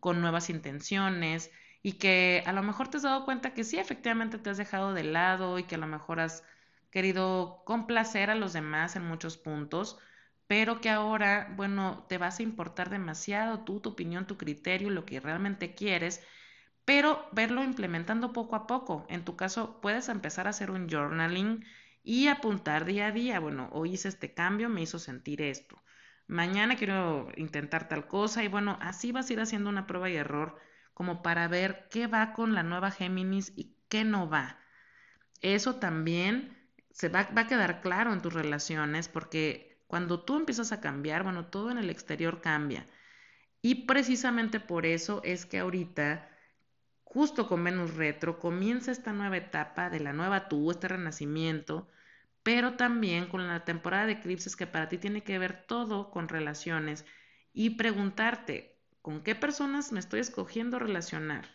[0.00, 1.50] con nuevas intenciones
[1.82, 4.94] y que a lo mejor te has dado cuenta que sí, efectivamente te has dejado
[4.94, 6.44] de lado y que a lo mejor has
[6.90, 9.98] querido complacer a los demás en muchos puntos,
[10.46, 15.04] pero que ahora, bueno, te vas a importar demasiado tú, tu opinión, tu criterio, lo
[15.06, 16.22] que realmente quieres,
[16.84, 19.06] pero verlo implementando poco a poco.
[19.10, 21.64] En tu caso, puedes empezar a hacer un journaling
[22.02, 25.82] y apuntar día a día, bueno, hoy hice este cambio, me hizo sentir esto.
[26.26, 30.16] Mañana quiero intentar tal cosa y bueno, así vas a ir haciendo una prueba y
[30.16, 30.56] error
[30.94, 34.58] como para ver qué va con la nueva Géminis y qué no va.
[35.42, 36.56] Eso también
[36.90, 41.24] se va, va a quedar claro en tus relaciones porque cuando tú empiezas a cambiar,
[41.24, 42.86] bueno, todo en el exterior cambia.
[43.62, 46.28] Y precisamente por eso es que ahorita,
[47.12, 51.88] justo con Venus Retro, comienza esta nueva etapa de la nueva tú, este renacimiento,
[52.42, 56.28] pero también con la temporada de eclipses que para ti tiene que ver todo con
[56.28, 57.04] relaciones
[57.52, 61.48] y preguntarte, ¿Con qué personas me estoy escogiendo relacionar?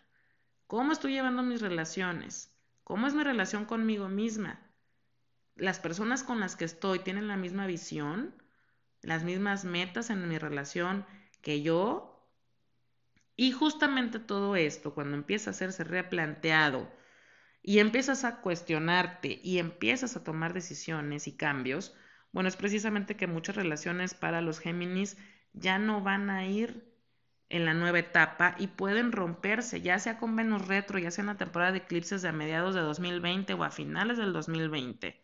[0.65, 2.51] ¿Cómo estoy llevando mis relaciones?
[2.83, 4.59] ¿Cómo es mi relación conmigo misma?
[5.55, 8.33] ¿Las personas con las que estoy tienen la misma visión?
[9.01, 11.05] ¿Las mismas metas en mi relación
[11.43, 12.14] que yo?
[13.37, 16.91] Y justamente todo esto, cuando empieza a hacerse replanteado
[17.61, 21.95] y empiezas a cuestionarte y empiezas a tomar decisiones y cambios,
[22.31, 25.17] bueno, es precisamente que muchas relaciones para los Géminis
[25.53, 26.93] ya no van a ir
[27.49, 31.27] en la nueva etapa y pueden romperse, ya sea con Venus retro, ya sea en
[31.27, 35.21] la temporada de eclipses de a mediados de 2020 o a finales del 2020.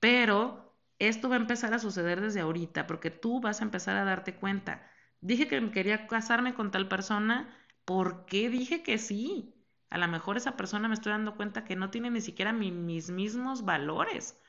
[0.00, 4.04] Pero esto va a empezar a suceder desde ahorita porque tú vas a empezar a
[4.04, 4.90] darte cuenta.
[5.20, 7.48] Dije que quería casarme con tal persona,
[7.84, 9.54] ¿por qué dije que sí?
[9.90, 13.10] A lo mejor esa persona me estoy dando cuenta que no tiene ni siquiera mis
[13.10, 14.40] mismos valores.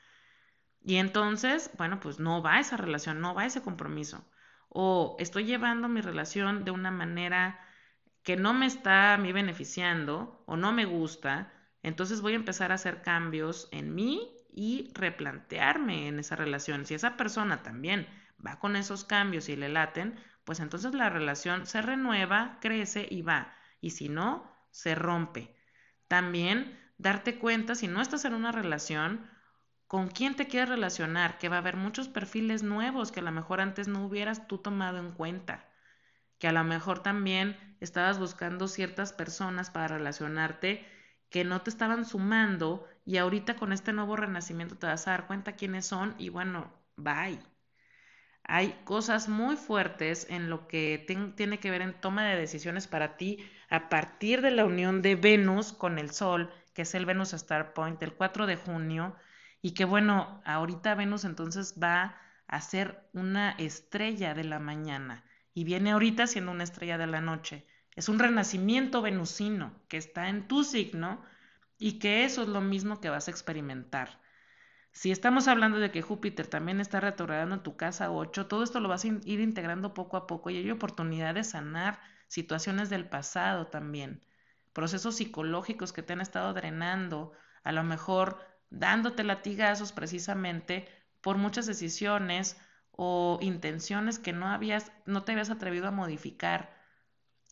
[0.82, 4.24] Y entonces, bueno, pues no va esa relación, no va ese compromiso
[4.70, 7.60] o estoy llevando mi relación de una manera
[8.22, 11.52] que no me está a mí beneficiando o no me gusta,
[11.82, 16.86] entonces voy a empezar a hacer cambios en mí y replantearme en esa relación.
[16.86, 18.06] Si esa persona también
[18.44, 20.14] va con esos cambios y le laten,
[20.50, 23.54] pues entonces la relación se renueva, crece y va.
[23.80, 25.54] Y si no, se rompe.
[26.08, 29.30] También darte cuenta, si no estás en una relación,
[29.86, 33.30] con quién te quieres relacionar, que va a haber muchos perfiles nuevos que a lo
[33.30, 35.68] mejor antes no hubieras tú tomado en cuenta,
[36.40, 40.84] que a lo mejor también estabas buscando ciertas personas para relacionarte
[41.30, 45.28] que no te estaban sumando y ahorita con este nuevo renacimiento te vas a dar
[45.28, 47.38] cuenta quiénes son y bueno, bye.
[48.52, 51.04] Hay cosas muy fuertes en lo que
[51.36, 55.14] tiene que ver en toma de decisiones para ti a partir de la unión de
[55.14, 59.14] Venus con el Sol, que es el Venus Star Point, el 4 de junio
[59.62, 65.22] y que bueno, ahorita Venus entonces va a ser una estrella de la mañana
[65.54, 67.68] y viene ahorita siendo una estrella de la noche.
[67.94, 71.22] Es un renacimiento venusino que está en tu signo
[71.78, 74.18] y que eso es lo mismo que vas a experimentar.
[74.92, 78.80] Si estamos hablando de que Júpiter también está retrogradando en tu casa 8, todo esto
[78.80, 83.08] lo vas a ir integrando poco a poco y hay oportunidad de sanar situaciones del
[83.08, 84.24] pasado también,
[84.72, 87.32] procesos psicológicos que te han estado drenando,
[87.64, 88.38] a lo mejor
[88.70, 90.88] dándote latigazos precisamente
[91.20, 92.56] por muchas decisiones
[92.92, 96.78] o intenciones que no habías, no te habías atrevido a modificar.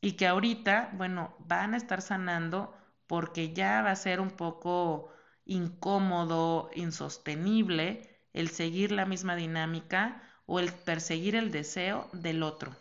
[0.01, 5.11] Y que ahorita, bueno, van a estar sanando porque ya va a ser un poco
[5.49, 12.77] incómodo, insostenible el seguir la misma dinámica o el perseguir el deseo del otro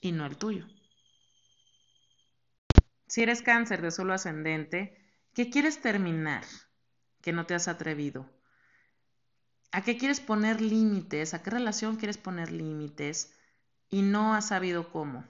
[0.00, 0.66] y no el tuyo.
[3.06, 4.96] Si eres cáncer de solo ascendente,
[5.34, 6.44] ¿qué quieres terminar?
[7.24, 8.30] que no te has atrevido?
[9.72, 11.32] ¿A qué quieres poner límites?
[11.32, 13.34] ¿A qué relación quieres poner límites?
[13.88, 15.24] Y no has sabido cómo.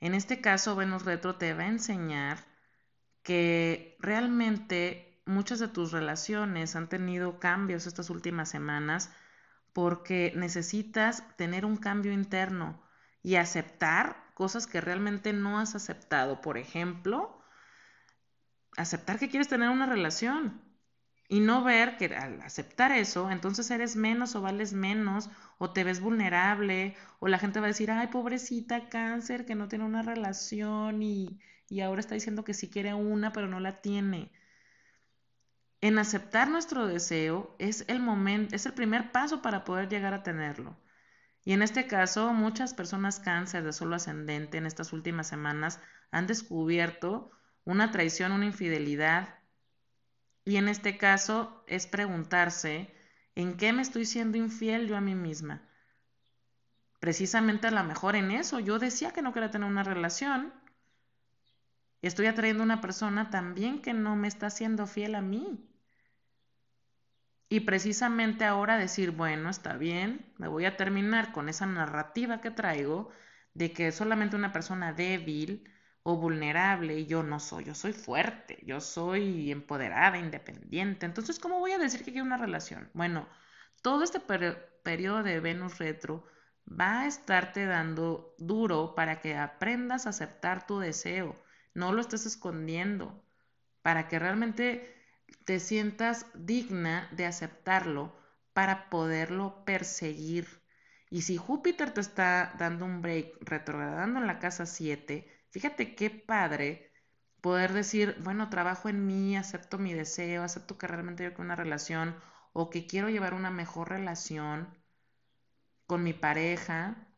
[0.00, 2.44] En este caso, Venus Retro te va a enseñar
[3.22, 9.10] que realmente muchas de tus relaciones han tenido cambios estas últimas semanas
[9.72, 12.82] porque necesitas tener un cambio interno
[13.22, 16.40] y aceptar cosas que realmente no has aceptado.
[16.40, 17.42] Por ejemplo,
[18.76, 20.62] aceptar que quieres tener una relación
[21.28, 25.84] y no ver que al aceptar eso, entonces eres menos o vales menos o te
[25.84, 30.02] ves vulnerable o la gente va a decir, ay, pobrecita cáncer que no tiene una
[30.02, 34.32] relación y, y ahora está diciendo que sí quiere una pero no la tiene.
[35.82, 40.22] En aceptar nuestro deseo es el momento, es el primer paso para poder llegar a
[40.22, 40.76] tenerlo.
[41.42, 46.26] Y en este caso, muchas personas cáncer de solo ascendente en estas últimas semanas han
[46.26, 47.30] descubierto
[47.64, 49.38] una traición, una infidelidad.
[50.44, 52.94] Y en este caso es preguntarse,
[53.34, 55.66] ¿en qué me estoy siendo infiel yo a mí misma?
[56.98, 58.60] Precisamente a lo mejor en eso.
[58.60, 60.52] Yo decía que no quería tener una relación.
[62.02, 65.69] Estoy atrayendo a una persona también que no me está siendo fiel a mí.
[67.52, 72.52] Y precisamente ahora decir, bueno, está bien, me voy a terminar con esa narrativa que
[72.52, 73.10] traigo
[73.54, 75.68] de que solamente una persona débil
[76.04, 81.06] o vulnerable y yo no soy, yo soy fuerte, yo soy empoderada, independiente.
[81.06, 82.88] Entonces, ¿cómo voy a decir que quiero una relación?
[82.94, 83.28] Bueno,
[83.82, 84.20] todo este
[84.84, 86.24] periodo de Venus retro
[86.68, 91.34] va a estarte dando duro para que aprendas a aceptar tu deseo,
[91.74, 93.24] no lo estés escondiendo,
[93.82, 94.99] para que realmente
[95.44, 98.16] te sientas digna de aceptarlo
[98.52, 100.62] para poderlo perseguir.
[101.10, 106.10] Y si Júpiter te está dando un break retrogradando en la casa 7, fíjate qué
[106.10, 106.92] padre
[107.40, 111.56] poder decir, bueno, trabajo en mí, acepto mi deseo, acepto que realmente yo quiero una
[111.56, 112.14] relación
[112.52, 114.68] o que quiero llevar una mejor relación
[115.86, 117.08] con mi pareja.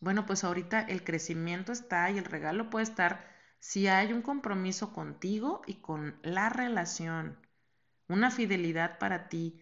[0.00, 3.28] Bueno, pues ahorita el crecimiento está y el regalo puede estar
[3.60, 7.38] si hay un compromiso contigo y con la relación,
[8.08, 9.60] una fidelidad para ti,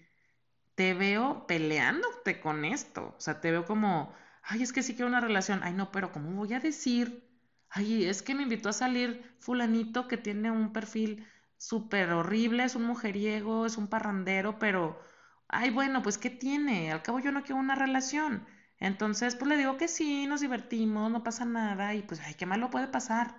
[0.74, 3.14] te veo peleándote con esto.
[3.16, 5.60] O sea, te veo como, ay, es que sí quiero una relación.
[5.62, 7.28] Ay, no, pero ¿cómo voy a decir?
[7.70, 12.76] Ay, es que me invitó a salir fulanito que tiene un perfil súper horrible, es
[12.76, 15.00] un mujeriego, es un parrandero, pero,
[15.48, 16.92] ay, bueno, pues ¿qué tiene?
[16.92, 18.46] Al cabo yo no quiero una relación.
[18.78, 22.46] Entonces, pues le digo que sí, nos divertimos, no pasa nada y pues, ay, qué
[22.46, 23.36] malo puede pasar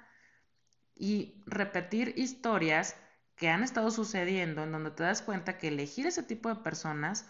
[1.00, 2.96] y repetir historias
[3.38, 7.26] que han estado sucediendo en donde te das cuenta que elegir ese tipo de personas,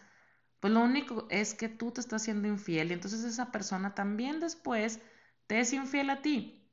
[0.60, 4.40] pues lo único es que tú te estás siendo infiel y entonces esa persona también
[4.40, 5.00] después
[5.48, 6.68] te es infiel a ti.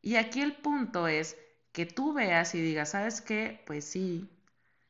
[0.00, 1.36] Y aquí el punto es
[1.72, 3.62] que tú veas y digas, ¿sabes qué?
[3.66, 4.30] Pues sí,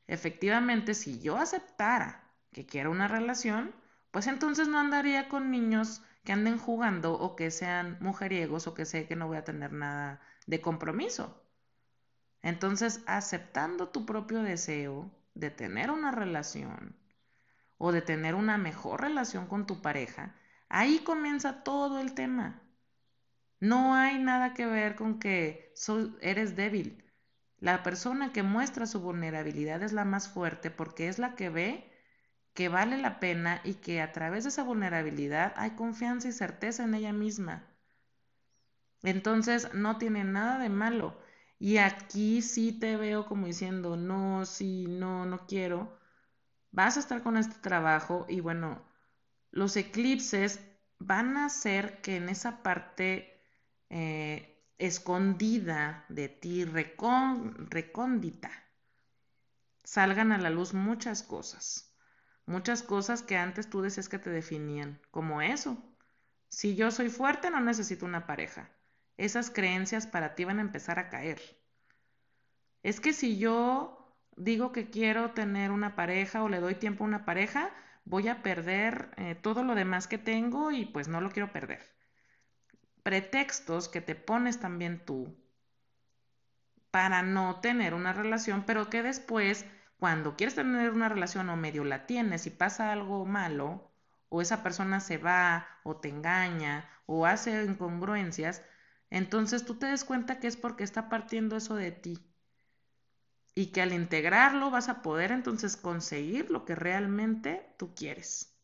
[0.07, 3.75] efectivamente, si yo aceptara que quiero una relación,
[4.11, 8.87] pues entonces no andaría con niños que anden jugando o que sean mujeriegos o que
[8.87, 11.43] sé que no voy a tener nada de compromiso.
[12.43, 16.97] Entonces, aceptando tu propio deseo de tener una relación
[17.79, 20.35] o de tener una mejor relación con tu pareja,
[20.69, 22.63] ahí comienza todo el tema.
[23.61, 25.73] No hay nada que ver con que
[26.21, 27.05] eres débil.
[27.59, 31.94] La persona que muestra su vulnerabilidad es la más fuerte porque es la que ve
[32.55, 36.85] que vale la pena y que a través de esa vulnerabilidad hay confianza y certeza
[36.85, 37.65] en ella misma.
[39.03, 41.17] Entonces no tiene nada de malo.
[41.59, 45.99] Y aquí sí te veo como diciendo, no, sí, no, no quiero.
[46.73, 48.83] Vas a estar con este trabajo y bueno,
[49.51, 50.61] los eclipses
[50.99, 53.41] van a hacer que en esa parte
[53.91, 58.51] eh, escondida de ti, recóndita,
[59.85, 61.94] salgan a la luz muchas cosas.
[62.47, 65.83] Muchas cosas que antes tú decías que te definían, como eso.
[66.49, 68.71] Si yo soy fuerte, no necesito una pareja
[69.17, 71.41] esas creencias para ti van a empezar a caer.
[72.83, 77.07] Es que si yo digo que quiero tener una pareja o le doy tiempo a
[77.07, 77.71] una pareja,
[78.05, 81.81] voy a perder eh, todo lo demás que tengo y pues no lo quiero perder.
[83.03, 85.37] Pretextos que te pones también tú
[86.91, 89.67] para no tener una relación, pero que después,
[89.99, 93.91] cuando quieres tener una relación o medio la tienes y pasa algo malo,
[94.29, 98.63] o esa persona se va o te engaña o hace incongruencias,
[99.11, 102.31] entonces tú te des cuenta que es porque está partiendo eso de ti.
[103.55, 108.59] Y que al integrarlo vas a poder entonces conseguir lo que realmente tú quieres.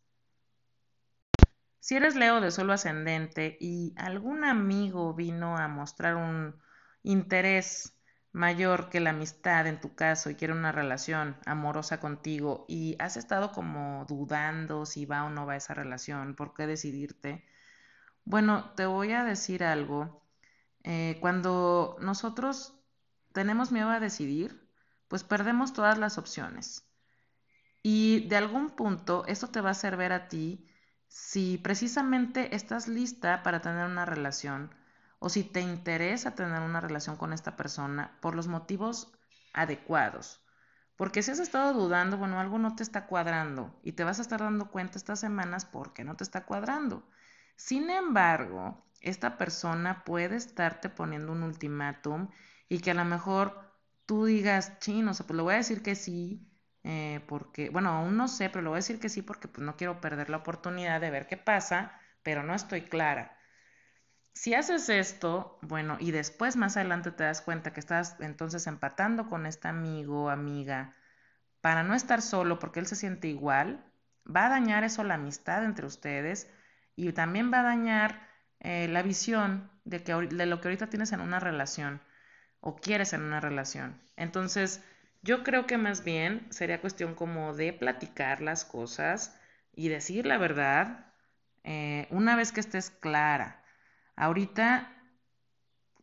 [1.78, 6.60] Si eres Leo de solo ascendente y algún amigo vino a mostrar un
[7.02, 7.99] interés
[8.32, 13.16] mayor que la amistad en tu caso y quiere una relación amorosa contigo y has
[13.16, 17.44] estado como dudando si va o no va esa relación, por qué decidirte,
[18.24, 20.24] bueno, te voy a decir algo
[20.84, 22.74] eh, cuando nosotros
[23.32, 24.68] tenemos miedo a decidir,
[25.08, 26.86] pues perdemos todas las opciones.
[27.82, 30.68] Y de algún punto esto te va a hacer ver a ti
[31.08, 34.74] si precisamente estás lista para tener una relación
[35.20, 39.12] o si te interesa tener una relación con esta persona por los motivos
[39.52, 40.44] adecuados.
[40.96, 44.22] Porque si has estado dudando, bueno, algo no te está cuadrando y te vas a
[44.22, 47.08] estar dando cuenta estas semanas porque no te está cuadrando.
[47.56, 52.28] Sin embargo, esta persona puede estarte poniendo un ultimátum
[52.68, 53.60] y que a lo mejor
[54.06, 56.50] tú digas, chino, o sea, pues le voy a decir que sí,
[56.84, 59.64] eh, porque, bueno, aún no sé, pero le voy a decir que sí porque pues
[59.64, 63.36] no quiero perder la oportunidad de ver qué pasa, pero no estoy clara.
[64.32, 69.28] Si haces esto, bueno, y después más adelante te das cuenta que estás entonces empatando
[69.28, 70.96] con este amigo amiga
[71.60, 73.84] para no estar solo porque él se siente igual,
[74.26, 76.50] va a dañar eso la amistad entre ustedes
[76.96, 78.28] y también va a dañar
[78.60, 82.00] eh, la visión de, que, de lo que ahorita tienes en una relación
[82.60, 84.00] o quieres en una relación.
[84.16, 84.82] Entonces,
[85.22, 89.38] yo creo que más bien sería cuestión como de platicar las cosas
[89.74, 91.06] y decir la verdad
[91.64, 93.59] eh, una vez que estés clara.
[94.20, 94.92] Ahorita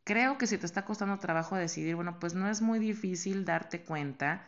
[0.03, 3.83] creo que si te está costando trabajo decidir, bueno, pues no es muy difícil darte
[3.83, 4.43] cuenta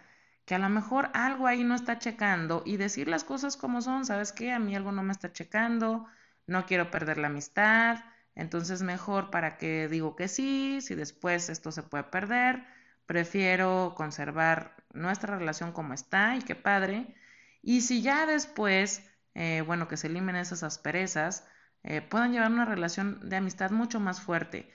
[0.45, 4.05] que a lo mejor algo ahí no está checando y decir las cosas como son,
[4.05, 4.51] ¿sabes qué?
[4.51, 6.07] A mí algo no me está checando,
[6.47, 7.99] no quiero perder la amistad,
[8.33, 12.65] entonces mejor para que digo que sí, si después esto se puede perder,
[13.05, 17.13] prefiero conservar nuestra relación como está y qué padre.
[17.61, 19.03] Y si ya después,
[19.35, 21.45] eh, bueno, que se eliminen esas asperezas,
[21.83, 24.71] eh, puedan llevar una relación de amistad mucho más fuerte.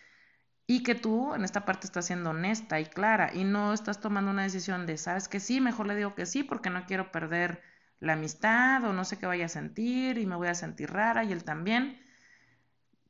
[0.67, 4.31] Y que tú en esta parte estás siendo honesta y clara y no estás tomando
[4.31, 7.63] una decisión de, sabes que sí, mejor le digo que sí porque no quiero perder
[8.01, 11.25] la amistad o no sé qué vaya a sentir y me voy a sentir rara
[11.25, 12.01] y él también.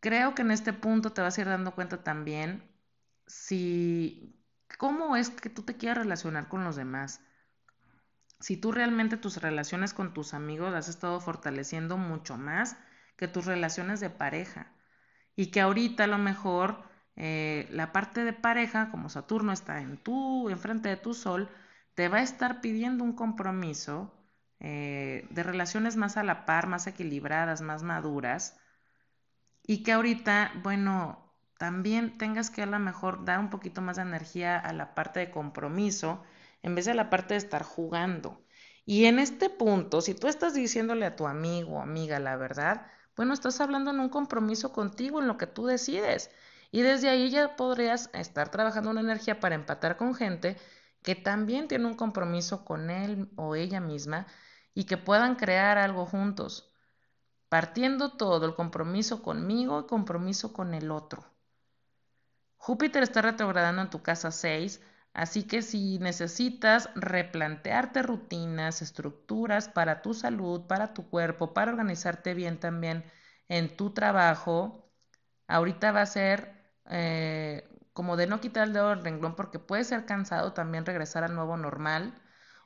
[0.01, 2.63] Creo que en este punto te vas a ir dando cuenta también
[3.27, 4.37] si
[4.79, 7.21] cómo es que tú te quieres relacionar con los demás.
[8.41, 12.77] Si tú realmente tus relaciones con tus amigos las has estado fortaleciendo mucho más
[13.17, 14.73] que tus relaciones de pareja.
[15.37, 16.85] Y que ahorita a lo mejor
[17.17, 21.49] eh, la parte de pareja, como Saturno está en tu, enfrente de tu sol,
[21.95, 24.13] te va a estar pidiendo un compromiso
[24.61, 28.57] eh, de relaciones más a la par, más equilibradas, más maduras,
[29.67, 34.03] y que ahorita, bueno, también tengas que a lo mejor dar un poquito más de
[34.03, 36.23] energía a la parte de compromiso
[36.63, 38.45] en vez de la parte de estar jugando.
[38.87, 42.87] Y en este punto, si tú estás diciéndole a tu amigo o amiga la verdad,
[43.17, 46.31] bueno, estás hablando en un compromiso contigo en lo que tú decides.
[46.71, 50.57] Y desde ahí ya podrías estar trabajando una energía para empatar con gente
[51.03, 54.27] que también tiene un compromiso con él o ella misma
[54.75, 56.73] y que puedan crear algo juntos,
[57.49, 61.25] partiendo todo el compromiso conmigo y compromiso con el otro.
[62.57, 64.81] Júpiter está retrogradando en tu casa 6,
[65.15, 72.35] así que si necesitas replantearte rutinas, estructuras para tu salud, para tu cuerpo, para organizarte
[72.35, 73.05] bien también
[73.49, 74.91] en tu trabajo,
[75.49, 76.53] ahorita va a ser
[76.91, 81.25] eh, como de no quitar el dedo del renglón porque puede ser cansado también regresar
[81.25, 82.21] al nuevo normal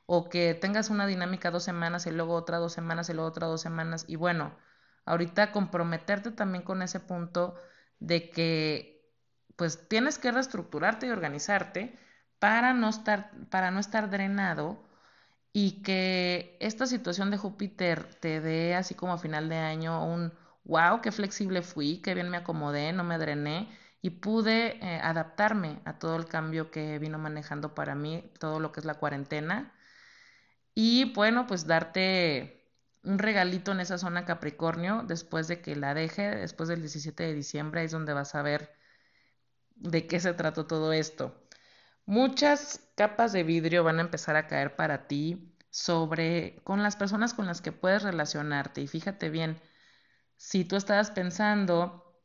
[0.05, 3.47] o que tengas una dinámica dos semanas y luego otra dos semanas y luego otra
[3.47, 4.05] dos semanas.
[4.07, 4.57] Y bueno,
[5.05, 7.55] ahorita comprometerte también con ese punto
[7.99, 9.13] de que
[9.55, 11.99] pues tienes que reestructurarte y organizarte
[12.39, 14.83] para no estar, para no estar drenado
[15.53, 20.33] y que esta situación de Júpiter te dé así como a final de año un
[20.65, 23.69] wow, qué flexible fui, qué bien me acomodé, no me drené
[24.01, 28.71] y pude eh, adaptarme a todo el cambio que vino manejando para mí, todo lo
[28.71, 29.73] que es la cuarentena
[30.73, 32.71] y bueno, pues darte
[33.03, 37.33] un regalito en esa zona Capricornio después de que la deje, después del 17 de
[37.33, 38.73] diciembre, es donde vas a ver
[39.75, 41.48] de qué se trató todo esto.
[42.09, 47.35] Muchas capas de vidrio van a empezar a caer para ti sobre con las personas
[47.35, 49.61] con las que puedes relacionarte y fíjate bien,
[50.35, 52.19] si tú estabas pensando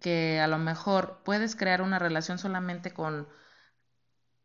[0.00, 3.28] que a lo mejor puedes crear una relación solamente con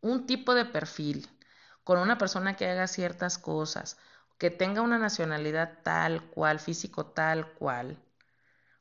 [0.02, 1.26] un tipo de perfil,
[1.82, 3.96] con una persona que haga ciertas cosas,
[4.36, 7.98] que tenga una nacionalidad tal cual, físico tal cual,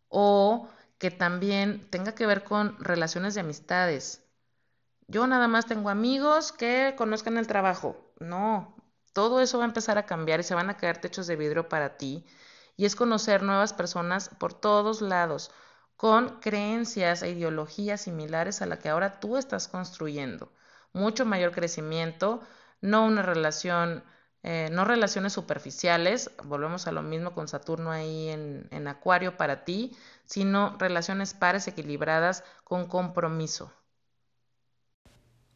[0.09, 4.24] o que también tenga que ver con relaciones de amistades.
[5.07, 8.11] Yo nada más tengo amigos que conozcan el trabajo.
[8.19, 8.75] No,
[9.13, 11.69] todo eso va a empezar a cambiar y se van a caer techos de vidrio
[11.69, 12.25] para ti.
[12.75, 15.51] Y es conocer nuevas personas por todos lados,
[15.95, 20.51] con creencias e ideologías similares a la que ahora tú estás construyendo.
[20.93, 22.41] Mucho mayor crecimiento,
[22.81, 24.03] no una relación,
[24.43, 29.63] eh, no relaciones superficiales, volvemos a lo mismo con Saturno ahí en, en Acuario para
[29.65, 29.95] ti,
[30.25, 33.71] sino relaciones pares equilibradas con compromiso.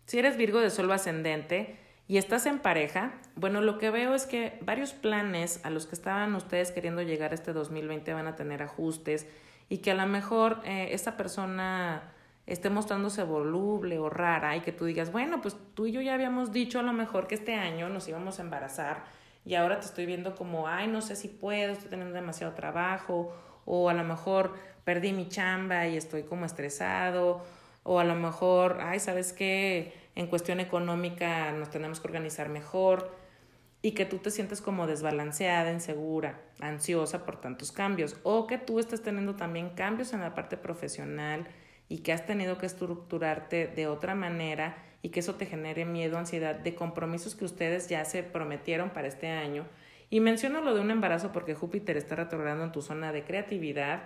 [0.09, 4.25] Si eres Virgo de Sol ascendente y estás en pareja, bueno, lo que veo es
[4.25, 8.63] que varios planes a los que estaban ustedes queriendo llegar este 2020 van a tener
[8.63, 9.27] ajustes
[9.69, 12.11] y que a lo mejor eh, esta persona
[12.47, 16.15] esté mostrándose voluble o rara y que tú digas, bueno, pues tú y yo ya
[16.15, 19.03] habíamos dicho a lo mejor que este año nos íbamos a embarazar
[19.45, 23.31] y ahora te estoy viendo como, ay, no sé si puedo, estoy teniendo demasiado trabajo
[23.63, 27.43] o a lo mejor perdí mi chamba y estoy como estresado
[27.83, 29.98] o a lo mejor, ay, ¿sabes qué?
[30.19, 33.09] En cuestión económica nos tenemos que organizar mejor
[33.81, 38.79] y que tú te sientes como desbalanceada, insegura, ansiosa por tantos cambios o que tú
[38.79, 41.47] estés teniendo también cambios en la parte profesional
[41.87, 46.17] y que has tenido que estructurarte de otra manera y que eso te genere miedo,
[46.17, 49.65] ansiedad de compromisos que ustedes ya se prometieron para este año.
[50.09, 54.03] Y menciono lo de un embarazo porque Júpiter está retrogradando en tu zona de creatividad.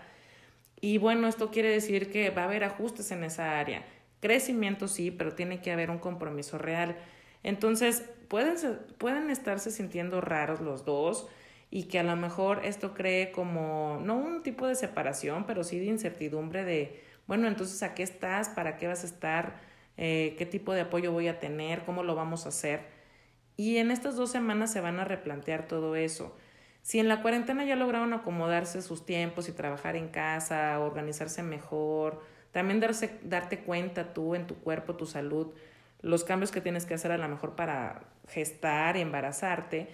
[0.79, 3.83] Y bueno, esto quiere decir que va a haber ajustes en esa área.
[4.23, 6.95] Crecimiento sí, pero tiene que haber un compromiso real.
[7.43, 8.55] Entonces, pueden,
[8.97, 11.27] pueden estarse sintiendo raros los dos
[11.69, 15.77] y que a lo mejor esto cree como, no un tipo de separación, pero sí
[15.77, 18.47] de incertidumbre de, bueno, entonces, ¿a qué estás?
[18.47, 19.59] ¿Para qué vas a estar?
[19.97, 21.83] Eh, ¿Qué tipo de apoyo voy a tener?
[21.83, 22.85] ¿Cómo lo vamos a hacer?
[23.57, 26.33] Y en estas dos semanas se van a replantear todo eso.
[26.81, 32.21] Si en la cuarentena ya lograron acomodarse sus tiempos y trabajar en casa, organizarse mejor,
[32.53, 35.53] también darse, darte cuenta tú en tu cuerpo, tu salud,
[36.01, 39.89] los cambios que tienes que hacer a lo mejor para gestar embarazarte.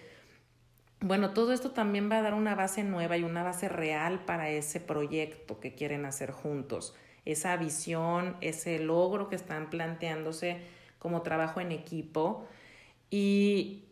[0.99, 4.49] Bueno, todo esto también va a dar una base nueva y una base real para
[4.49, 6.93] ese proyecto que quieren hacer juntos,
[7.23, 10.57] esa visión, ese logro que están planteándose
[10.99, 12.45] como trabajo en equipo.
[13.09, 13.85] Y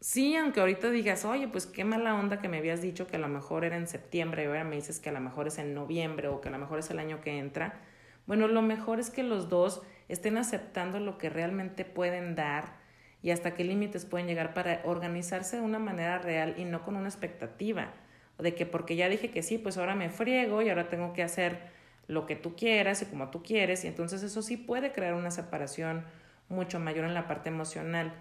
[0.00, 3.20] sí, aunque ahorita digas, oye, pues qué mala onda que me habías dicho que a
[3.20, 5.72] lo mejor era en septiembre y ahora me dices que a lo mejor es en
[5.72, 7.80] noviembre o que a lo mejor es el año que entra,
[8.26, 12.80] bueno, lo mejor es que los dos estén aceptando lo que realmente pueden dar
[13.22, 16.96] y hasta qué límites pueden llegar para organizarse de una manera real y no con
[16.96, 17.92] una expectativa
[18.38, 21.22] de que porque ya dije que sí, pues ahora me friego y ahora tengo que
[21.22, 21.60] hacer
[22.08, 25.30] lo que tú quieras y como tú quieres y entonces eso sí puede crear una
[25.30, 26.04] separación
[26.48, 28.12] mucho mayor en la parte emocional.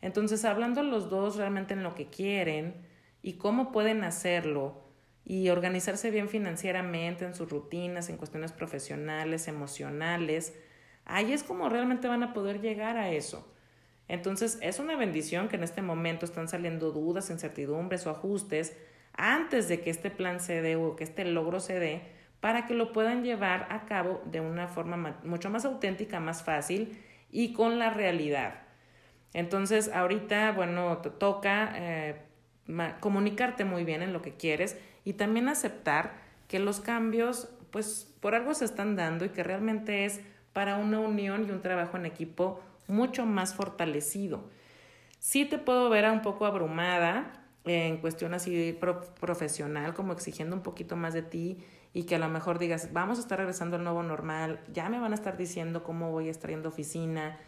[0.00, 2.74] Entonces, hablando los dos realmente en lo que quieren
[3.22, 4.87] y cómo pueden hacerlo,
[5.28, 10.54] y organizarse bien financieramente en sus rutinas, en cuestiones profesionales, emocionales,
[11.04, 13.46] ahí es como realmente van a poder llegar a eso.
[14.08, 18.74] Entonces es una bendición que en este momento están saliendo dudas, incertidumbres o ajustes
[19.12, 22.00] antes de que este plan se dé o que este logro se dé
[22.40, 26.98] para que lo puedan llevar a cabo de una forma mucho más auténtica, más fácil
[27.30, 28.62] y con la realidad.
[29.34, 32.27] Entonces ahorita, bueno, te toca eh,
[33.00, 36.12] comunicarte muy bien en lo que quieres y también aceptar
[36.48, 40.20] que los cambios, pues por algo se están dando y que realmente es
[40.52, 44.48] para una unión y un trabajo en equipo mucho más fortalecido.
[45.18, 48.78] Sí te puedo ver un poco abrumada en cuestión así
[49.20, 51.58] profesional, como exigiendo un poquito más de ti
[51.92, 54.98] y que a lo mejor digas, vamos a estar regresando al nuevo normal, ya me
[54.98, 57.38] van a estar diciendo cómo voy a estar yendo oficina.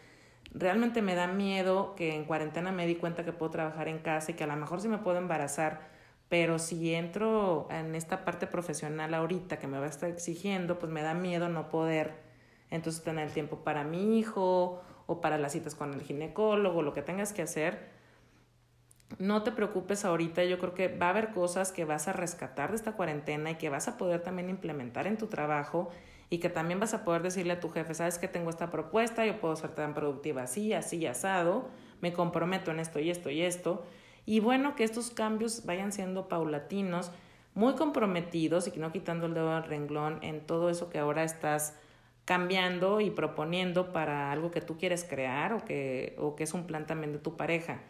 [0.53, 4.33] Realmente me da miedo que en cuarentena me di cuenta que puedo trabajar en casa
[4.33, 5.91] y que a lo mejor sí me puedo embarazar
[6.31, 10.91] pero si entro en esta parte profesional ahorita que me va a estar exigiendo, pues
[10.91, 12.15] me da miedo no poder
[12.71, 16.93] entonces tener el tiempo para mi hijo o para las citas con el ginecólogo, lo
[16.95, 17.91] que tengas que hacer.
[19.19, 22.71] No te preocupes ahorita, yo creo que va a haber cosas que vas a rescatar
[22.71, 25.91] de esta cuarentena y que vas a poder también implementar en tu trabajo
[26.31, 29.27] y que también vas a poder decirle a tu jefe, sabes que tengo esta propuesta,
[29.27, 31.69] yo puedo ser tan productiva así, así, asado,
[32.01, 33.85] me comprometo en esto y esto y esto
[34.27, 37.11] y bueno, que estos cambios vayan siendo paulatinos,
[37.55, 41.25] muy comprometidos y que no quitando el dedo al renglón en todo eso que ahora
[41.25, 41.75] estás
[42.25, 46.67] cambiando y proponiendo para algo que tú quieres crear o que, o que es un
[46.67, 47.81] plan también de tu pareja.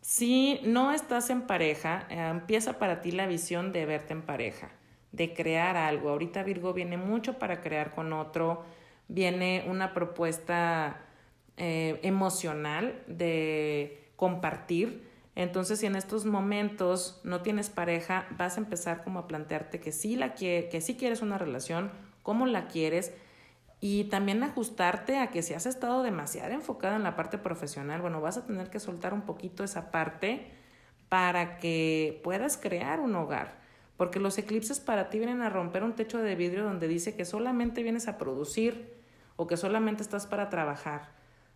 [0.00, 4.70] Si no estás en pareja, eh, empieza para ti la visión de verte en pareja,
[5.12, 6.10] de crear algo.
[6.10, 8.64] Ahorita Virgo viene mucho para crear con otro,
[9.08, 11.02] viene una propuesta
[11.56, 19.02] eh, emocional de compartir entonces, si en estos momentos no tienes pareja, vas a empezar
[19.02, 21.90] como a plantearte que sí, la que, que sí quieres una relación,
[22.22, 23.14] cómo la quieres
[23.80, 28.20] y también ajustarte a que si has estado demasiado enfocada en la parte profesional, bueno,
[28.20, 30.50] vas a tener que soltar un poquito esa parte
[31.08, 33.61] para que puedas crear un hogar.
[34.02, 37.24] Porque los eclipses para ti vienen a romper un techo de vidrio donde dice que
[37.24, 38.94] solamente vienes a producir
[39.36, 41.10] o que solamente estás para trabajar.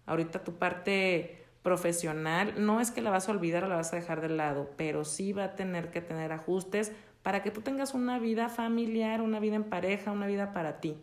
[0.07, 3.97] Ahorita tu parte profesional, no es que la vas a olvidar o la vas a
[3.97, 6.92] dejar de lado, pero sí va a tener que tener ajustes
[7.24, 10.97] para que tú tengas una vida familiar, una vida en pareja, una vida para ti.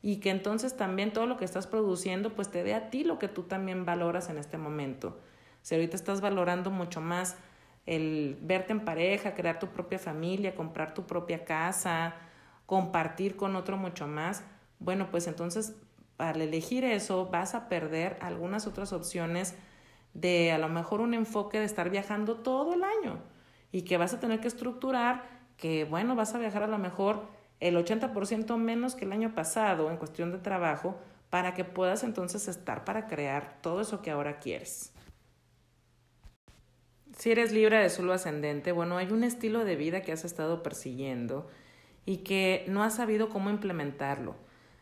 [0.00, 3.18] y que entonces también todo lo que estás produciendo pues te dé a ti lo
[3.18, 5.18] que tú también valoras en este momento.
[5.62, 7.36] Si ahorita estás valorando mucho más
[7.88, 12.14] el verte en pareja, crear tu propia familia, comprar tu propia casa,
[12.66, 14.44] compartir con otro mucho más,
[14.78, 15.74] bueno, pues entonces
[16.18, 19.54] al elegir eso vas a perder algunas otras opciones
[20.12, 23.20] de a lo mejor un enfoque de estar viajando todo el año
[23.72, 25.24] y que vas a tener que estructurar
[25.56, 27.26] que, bueno, vas a viajar a lo mejor
[27.58, 30.98] el 80% menos que el año pasado en cuestión de trabajo
[31.30, 34.92] para que puedas entonces estar para crear todo eso que ahora quieres.
[37.18, 40.62] Si eres libre de solo ascendente, bueno, hay un estilo de vida que has estado
[40.62, 41.48] persiguiendo
[42.06, 44.36] y que no has sabido cómo implementarlo.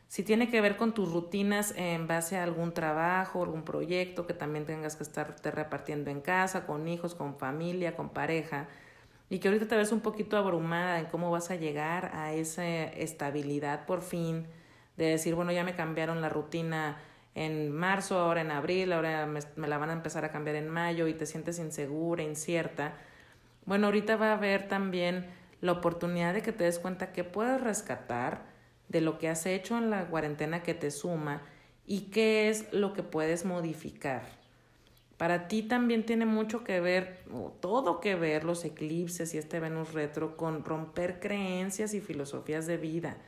[0.09, 4.35] Si tiene que ver con tus rutinas en base a algún trabajo, algún proyecto que
[4.35, 8.69] también tengas que estarte repartiendo en casa, con hijos, con familia, con pareja,
[9.31, 12.67] y que ahorita te ves un poquito abrumada en cómo vas a llegar a esa
[12.67, 14.47] estabilidad por fin,
[14.99, 16.99] de decir, bueno, ya me cambiaron la rutina
[17.37, 21.07] en marzo, ahora en abril, ahora me, la van a empezar a cambiar en mayo
[21.07, 22.95] y te sientes insegura, incierta.
[23.67, 25.27] Bueno, ahorita va a haber también
[25.61, 28.47] la oportunidad de que te des cuenta que puedes rescatar
[28.89, 31.43] de lo que has hecho en la cuarentena que te suma
[31.85, 34.23] y qué es lo que puedes modificar.
[35.19, 39.61] Para ti también tiene mucho que ver, o todo que ver, los eclipses y este
[39.61, 43.19] Venus retro con romper creencias y filosofías de vida.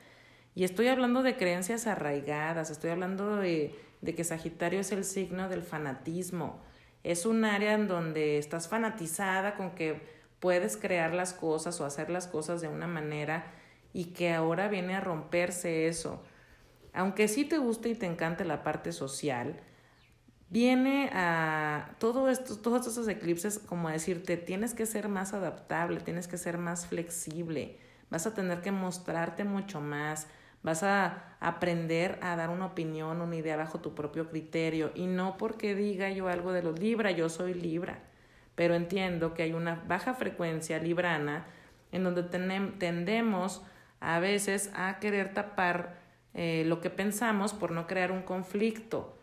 [0.54, 5.48] Y estoy hablando de creencias arraigadas, estoy hablando de de que Sagitario es el signo
[5.48, 6.60] del fanatismo.
[7.04, 12.10] Es un área en donde estás fanatizada con que puedes crear las cosas o hacer
[12.10, 13.52] las cosas de una manera
[13.92, 16.22] y que ahora viene a romperse eso.
[16.92, 19.60] Aunque sí te guste y te encante la parte social,
[20.50, 26.38] viene a todos estos eclipses como a decirte, tienes que ser más adaptable, tienes que
[26.38, 27.78] ser más flexible,
[28.10, 30.26] vas a tener que mostrarte mucho más,
[30.62, 35.36] Vas a aprender a dar una opinión, una idea bajo tu propio criterio y no
[35.36, 38.00] porque diga yo algo de los Libra, yo soy Libra,
[38.54, 41.46] pero entiendo que hay una baja frecuencia librana
[41.92, 43.62] en donde tendemos
[44.00, 45.98] a veces a querer tapar
[46.34, 49.16] eh, lo que pensamos por no crear un conflicto.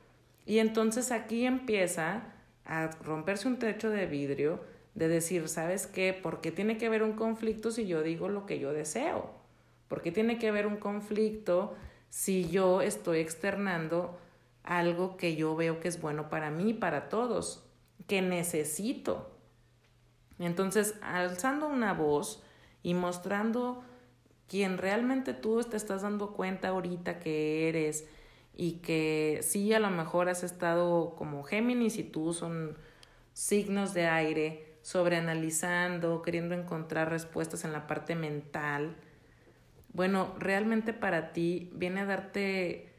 [0.46, 2.24] Y entonces aquí empieza
[2.66, 4.64] a romperse un techo de vidrio
[4.96, 6.14] de decir, ¿sabes qué?
[6.14, 9.45] ¿Por qué tiene que haber un conflicto si yo digo lo que yo deseo?
[9.88, 11.76] ¿Por qué tiene que haber un conflicto
[12.10, 14.18] si yo estoy externando
[14.64, 17.64] algo que yo veo que es bueno para mí, para todos,
[18.08, 19.32] que necesito?
[20.40, 22.44] Entonces, alzando una voz
[22.84, 23.84] y mostrando
[24.48, 28.08] quien realmente tú te estás dando cuenta ahorita que eres
[28.54, 32.78] y que sí a lo mejor has estado como Géminis y tú son
[33.34, 38.96] signos de aire, sobreanalizando, queriendo encontrar respuestas en la parte mental,
[39.96, 42.90] bueno, realmente para ti viene a darte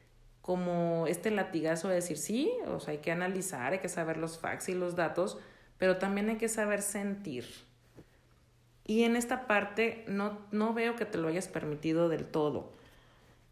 [0.40, 4.38] como este latigazo de decir, sí, o sea, hay que analizar, hay que saber los
[4.38, 5.38] facts y los datos,
[5.76, 7.44] pero también hay que saber sentir.
[8.86, 12.72] Y en esta parte no, no veo que te lo hayas permitido del todo.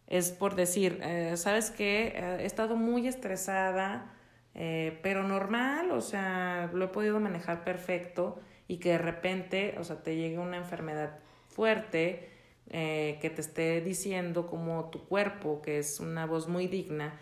[0.06, 2.14] Es por decir, eh, ¿sabes qué?
[2.16, 4.10] Eh, he estado muy estresada,
[4.54, 9.84] eh, pero normal, o sea, lo he podido manejar perfecto y que de repente, o
[9.84, 11.18] sea, te llegue una enfermedad
[11.48, 12.33] fuerte,
[12.70, 17.18] eh, que te esté diciendo como tu cuerpo, que es una voz muy digna,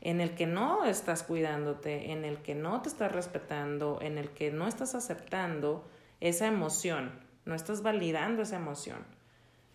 [0.00, 4.30] en el que no estás cuidándote, en el que no te estás respetando, en el
[4.30, 5.88] que no estás aceptando
[6.20, 7.12] esa emoción,
[7.44, 9.04] no estás validando esa emoción.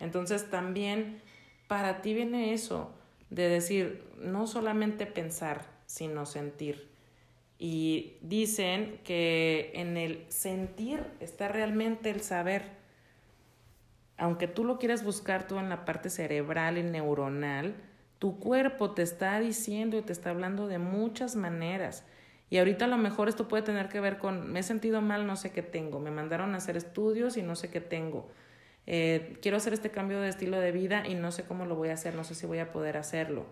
[0.00, 1.20] Entonces también
[1.66, 2.92] para ti viene eso
[3.30, 6.88] de decir, no solamente pensar, sino sentir.
[7.58, 12.77] Y dicen que en el sentir está realmente el saber
[14.18, 17.76] aunque tú lo quieras buscar todo en la parte cerebral y neuronal,
[18.18, 22.04] tu cuerpo te está diciendo y te está hablando de muchas maneras.
[22.50, 25.26] Y ahorita a lo mejor esto puede tener que ver con, me he sentido mal,
[25.26, 28.28] no sé qué tengo, me mandaron a hacer estudios y no sé qué tengo.
[28.86, 31.90] Eh, quiero hacer este cambio de estilo de vida y no sé cómo lo voy
[31.90, 33.46] a hacer, no sé si voy a poder hacerlo.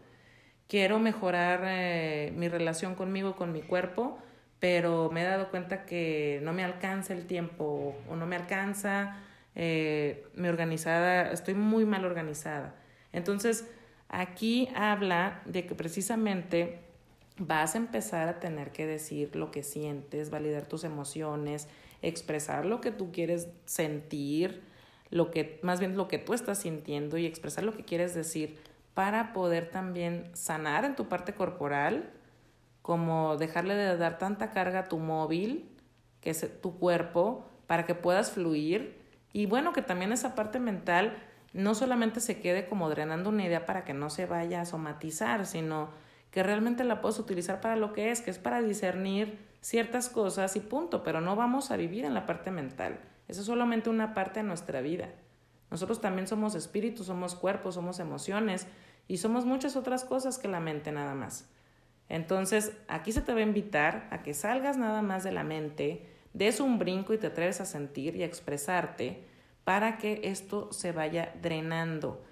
[0.66, 4.18] Quiero mejorar eh, mi relación conmigo, con mi cuerpo,
[4.58, 9.22] pero me he dado cuenta que no me alcanza el tiempo o no me alcanza
[9.56, 12.74] eh, me organizada, estoy muy mal organizada.
[13.12, 13.66] Entonces,
[14.08, 16.80] aquí habla de que precisamente
[17.38, 21.68] vas a empezar a tener que decir lo que sientes, validar tus emociones,
[22.02, 24.62] expresar lo que tú quieres sentir,
[25.10, 28.58] lo que más bien lo que tú estás sintiendo y expresar lo que quieres decir
[28.92, 32.10] para poder también sanar en tu parte corporal,
[32.82, 35.70] como dejarle de dar tanta carga a tu móvil,
[36.20, 38.95] que es tu cuerpo, para que puedas fluir
[39.36, 41.14] y bueno, que también esa parte mental
[41.52, 45.44] no solamente se quede como drenando una idea para que no se vaya a somatizar,
[45.44, 45.90] sino
[46.30, 50.56] que realmente la puedes utilizar para lo que es, que es para discernir ciertas cosas
[50.56, 52.98] y punto, pero no vamos a vivir en la parte mental.
[53.28, 55.10] Eso es solamente una parte de nuestra vida.
[55.70, 58.66] Nosotros también somos espíritus, somos cuerpos, somos emociones
[59.06, 61.46] y somos muchas otras cosas que la mente nada más.
[62.08, 66.15] Entonces, aquí se te va a invitar a que salgas nada más de la mente,
[66.36, 69.24] des un brinco y te atreves a sentir y a expresarte
[69.64, 72.22] para que esto se vaya drenando.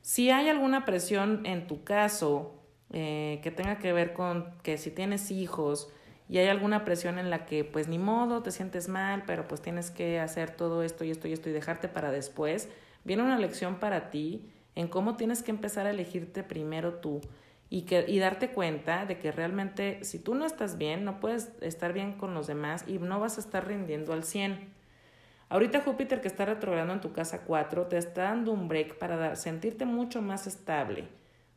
[0.00, 2.54] Si hay alguna presión en tu caso
[2.90, 5.90] eh, que tenga que ver con que si tienes hijos
[6.26, 9.60] y hay alguna presión en la que pues ni modo, te sientes mal, pero pues
[9.60, 12.70] tienes que hacer todo esto y esto y esto y dejarte para después,
[13.04, 17.20] viene una lección para ti en cómo tienes que empezar a elegirte primero tú
[17.74, 21.50] y, que, y darte cuenta de que realmente si tú no estás bien, no puedes
[21.60, 24.68] estar bien con los demás y no vas a estar rindiendo al 100.
[25.48, 29.34] Ahorita Júpiter que está retrogradando en tu casa 4 te está dando un break para
[29.34, 31.08] sentirte mucho más estable,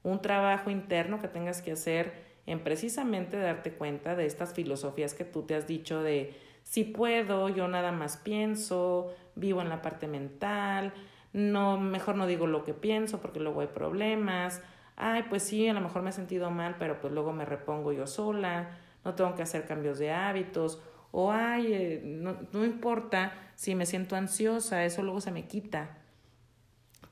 [0.02, 2.14] un trabajo interno que tengas que hacer
[2.48, 7.48] en precisamente darte cuenta de estas filosofías que tú te has dicho de si puedo,
[7.50, 10.94] yo nada más pienso, vivo en la parte mental,
[11.32, 14.64] no, mejor no digo lo que pienso porque luego hay problemas,
[14.98, 17.94] ay, pues sí, a lo mejor me he sentido mal, pero pues luego me repongo
[17.94, 20.82] yo sola, no tengo que hacer cambios de hábitos,
[21.12, 25.98] o ay, eh, no, no importa si me siento ansiosa, eso luego se me quita.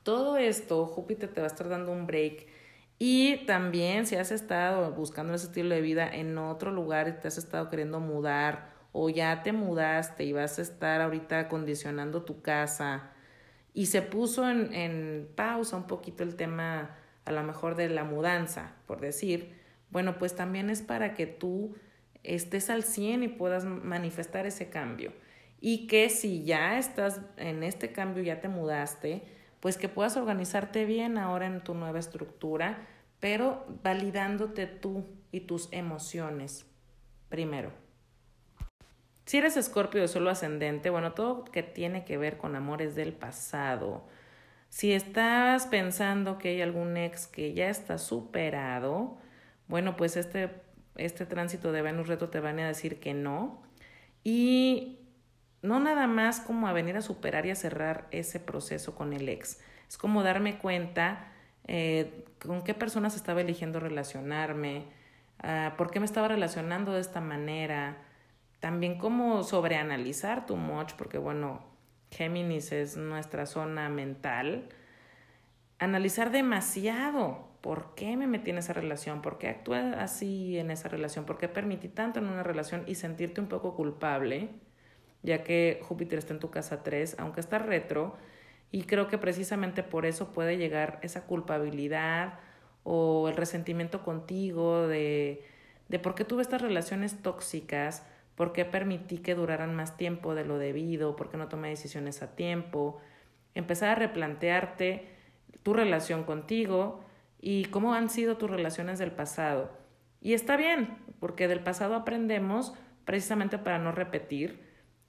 [0.02, 2.46] Todo esto, Júpiter te va a estar dando un break.
[2.98, 7.28] Y también si has estado buscando ese estilo de vida en otro lugar y te
[7.28, 12.40] has estado queriendo mudar o ya te mudaste y vas a estar ahorita acondicionando tu
[12.40, 13.10] casa
[13.74, 16.96] y se puso en, en pausa un poquito el tema
[17.26, 19.54] a lo mejor de la mudanza, por decir,
[19.90, 21.74] bueno, pues también es para que tú
[22.22, 25.12] estés al 100 y puedas manifestar ese cambio.
[25.60, 29.22] Y que si ya estás en este cambio, ya te mudaste,
[29.60, 32.86] pues que puedas organizarte bien ahora en tu nueva estructura,
[33.20, 36.66] pero validándote tú y tus emociones
[37.28, 37.72] primero.
[39.24, 43.12] Si eres escorpio de solo ascendente, bueno, todo que tiene que ver con amores del
[43.12, 44.06] pasado,
[44.76, 49.16] si estás pensando que hay algún ex que ya está superado,
[49.68, 50.50] bueno, pues este,
[50.96, 53.62] este tránsito de Venus reto te van a decir que no.
[54.22, 54.98] Y
[55.62, 59.30] no nada más como a venir a superar y a cerrar ese proceso con el
[59.30, 59.62] ex.
[59.88, 61.32] Es como darme cuenta
[61.66, 64.84] eh, con qué personas estaba eligiendo relacionarme,
[65.42, 67.96] uh, por qué me estaba relacionando de esta manera.
[68.60, 71.75] También como sobreanalizar tu much, porque bueno,
[72.10, 74.68] Géminis es nuestra zona mental,
[75.78, 80.88] analizar demasiado por qué me metí en esa relación, por qué actué así en esa
[80.88, 84.50] relación, por qué permití tanto en una relación y sentirte un poco culpable,
[85.22, 88.16] ya que Júpiter está en tu casa 3, aunque está retro,
[88.70, 92.38] y creo que precisamente por eso puede llegar esa culpabilidad
[92.84, 95.44] o el resentimiento contigo de,
[95.88, 98.04] de por qué tuve estas relaciones tóxicas
[98.36, 102.22] por qué permití que duraran más tiempo de lo debido, por qué no tomé decisiones
[102.22, 103.00] a tiempo,
[103.54, 105.08] empezar a replantearte
[105.62, 107.00] tu relación contigo
[107.40, 109.70] y cómo han sido tus relaciones del pasado.
[110.20, 112.74] Y está bien, porque del pasado aprendemos
[113.04, 114.60] precisamente para no repetir,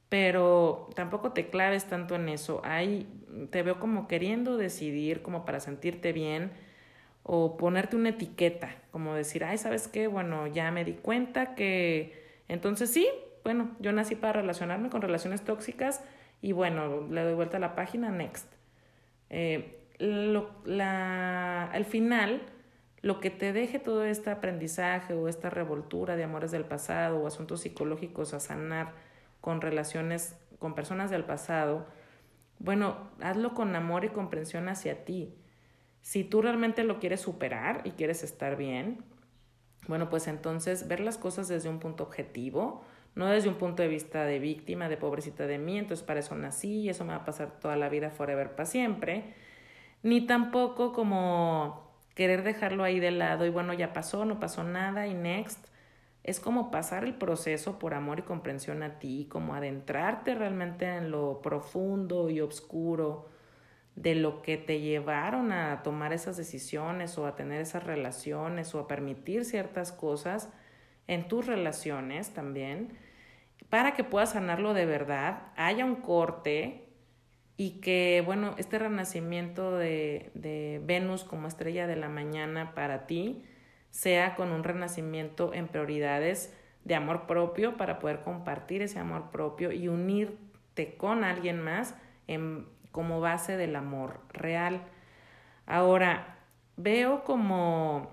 [0.09, 2.61] pero tampoco te claves tanto en eso.
[2.63, 3.07] Ahí
[3.51, 6.51] te veo como queriendo decidir, como para sentirte bien,
[7.23, 10.07] o ponerte una etiqueta, como decir, ay, ¿sabes qué?
[10.07, 13.08] Bueno, ya me di cuenta que entonces sí,
[13.43, 16.04] bueno, yo nací para relacionarme con relaciones tóxicas
[16.41, 18.52] y bueno, le doy vuelta a la página, next.
[19.30, 22.41] Eh, lo, la, al final,
[23.02, 27.28] lo que te deje todo este aprendizaje o esta revoltura de amores del pasado o
[27.28, 28.93] asuntos psicológicos a sanar
[29.41, 31.86] con relaciones con personas del pasado,
[32.60, 35.34] bueno, hazlo con amor y comprensión hacia ti.
[36.02, 39.04] Si tú realmente lo quieres superar y quieres estar bien,
[39.88, 42.84] bueno, pues entonces ver las cosas desde un punto objetivo,
[43.16, 46.36] no desde un punto de vista de víctima, de pobrecita de mí, entonces para eso
[46.36, 49.34] nací y eso me va a pasar toda la vida forever para siempre,
[50.04, 55.08] ni tampoco como querer dejarlo ahí de lado y bueno, ya pasó, no pasó nada
[55.08, 55.68] y next.
[56.24, 61.10] Es como pasar el proceso por amor y comprensión a ti, como adentrarte realmente en
[61.10, 63.30] lo profundo y oscuro
[63.98, 68.80] de lo que te llevaron a tomar esas decisiones o a tener esas relaciones o
[68.80, 70.50] a permitir ciertas cosas
[71.08, 72.95] en tus relaciones también,
[73.70, 76.86] para que puedas sanarlo de verdad, haya un corte
[77.58, 83.43] y que, bueno, este renacimiento de, de Venus como estrella de la mañana para ti
[83.89, 89.72] sea con un renacimiento en prioridades de amor propio para poder compartir ese amor propio
[89.72, 91.95] y unirte con alguien más
[92.28, 92.68] en
[92.98, 94.82] como base del amor real.
[95.68, 96.39] Ahora,
[96.78, 98.10] veo como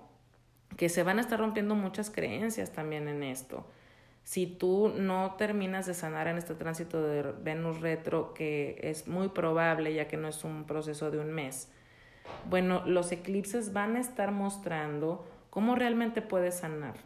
[0.77, 3.67] que se van a estar rompiendo muchas creencias también en esto.
[4.25, 9.29] Si tú no terminas de sanar en este tránsito de Venus retro, que es muy
[9.29, 11.71] probable ya que no es un proceso de un mes,
[12.51, 16.97] bueno, los eclipses van a estar mostrando cómo realmente puedes sanar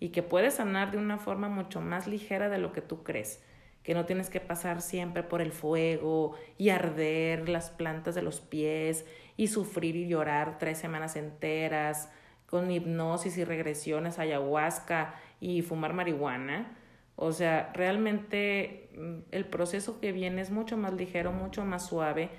[0.00, 3.42] y que puedes sanar de una forma mucho más ligera de lo que tú crees,
[3.86, 8.40] que no tienes que pasar siempre por el fuego y arder las plantas de los
[8.40, 9.06] pies
[9.36, 12.10] y sufrir y llorar tres semanas enteras
[12.46, 16.76] con hipnosis y regresiones, ayahuasca y fumar marihuana.
[17.14, 22.30] O sea, realmente mm, el proceso que viene es mucho más ligero, mucho más suave,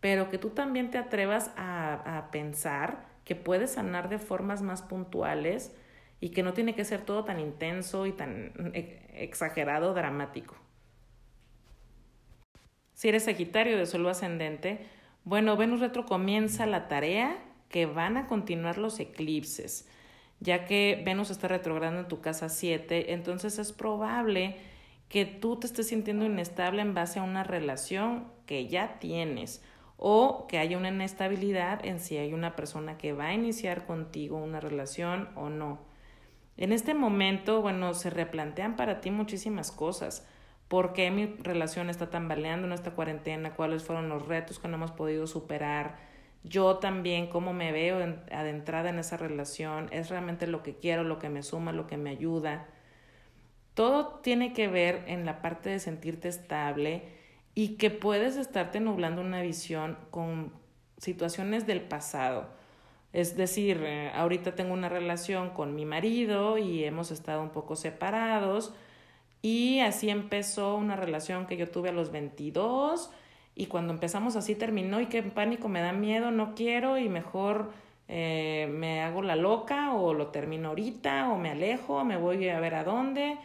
[0.00, 4.82] pero que tú también te atrevas a, a pensar que puedes sanar de formas más
[4.82, 5.76] puntuales
[6.18, 10.56] y que no tiene que ser todo tan intenso y tan e, exagerado, dramático.
[12.98, 14.84] Si eres Sagitario de suelo ascendente,
[15.22, 17.38] bueno, Venus retro comienza la tarea
[17.68, 19.88] que van a continuar los eclipses,
[20.40, 24.56] ya que Venus está retrogradando en tu casa 7, entonces es probable
[25.08, 29.62] que tú te estés sintiendo inestable en base a una relación que ya tienes
[29.96, 34.38] o que haya una inestabilidad en si hay una persona que va a iniciar contigo
[34.38, 35.78] una relación o no.
[36.56, 40.26] En este momento, bueno, se replantean para ti muchísimas cosas.
[40.68, 43.54] ¿Por qué mi relación está tambaleando en esta cuarentena?
[43.54, 45.96] ¿Cuáles fueron los retos que no hemos podido superar?
[46.44, 47.96] Yo también, cómo me veo
[48.30, 51.96] adentrada en esa relación, es realmente lo que quiero, lo que me suma, lo que
[51.96, 52.66] me ayuda.
[53.74, 57.04] Todo tiene que ver en la parte de sentirte estable
[57.54, 60.52] y que puedes estarte nublando una visión con
[60.98, 62.58] situaciones del pasado
[63.12, 67.74] es decir, eh, ahorita tengo una relación con mi marido y hemos estado un poco
[67.74, 68.74] separados
[69.42, 73.10] y así empezó una relación que yo tuve a los 22
[73.54, 77.72] y cuando empezamos así terminó y qué pánico, me da miedo, no quiero y mejor
[78.08, 82.60] eh, me hago la loca o lo termino ahorita o me alejo, me voy a
[82.60, 83.36] ver a dónde.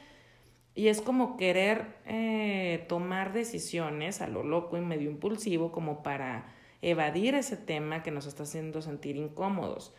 [0.76, 6.46] Y es como querer eh, tomar decisiones a lo loco y medio impulsivo como para
[6.82, 9.94] evadir ese tema que nos está haciendo sentir incómodos.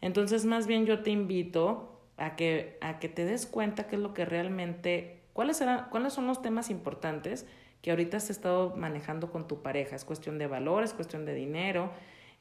[0.00, 4.02] Entonces, más bien yo te invito a que, a que te des cuenta qué es
[4.02, 5.62] lo que realmente, cuáles,
[5.92, 7.46] cuáles son los temas importantes
[7.80, 9.94] que ahorita has estado manejando con tu pareja.
[9.94, 11.92] Es cuestión de valores, es cuestión de dinero,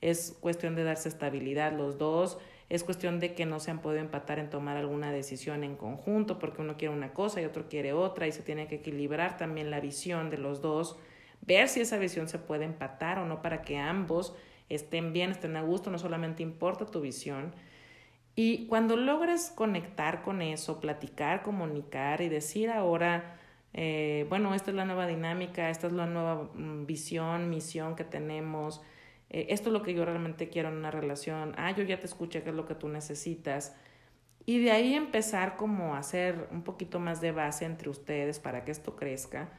[0.01, 2.39] es cuestión de darse estabilidad los dos,
[2.69, 6.39] es cuestión de que no se han podido empatar en tomar alguna decisión en conjunto
[6.39, 9.69] porque uno quiere una cosa y otro quiere otra y se tiene que equilibrar también
[9.69, 10.97] la visión de los dos
[11.41, 14.33] ver si esa visión se puede empatar o no para que ambos
[14.69, 17.53] estén bien, estén a gusto, no solamente importa tu visión.
[18.37, 23.35] Y cuando logres conectar con eso, platicar, comunicar y decir ahora,
[23.73, 28.05] eh, bueno, esta es la nueva dinámica, esta es la nueva mm, visión, misión que
[28.05, 28.81] tenemos,
[29.29, 32.05] eh, esto es lo que yo realmente quiero en una relación, ah, yo ya te
[32.05, 33.75] escuché qué es lo que tú necesitas.
[34.45, 38.63] Y de ahí empezar como a hacer un poquito más de base entre ustedes para
[38.63, 39.49] que esto crezca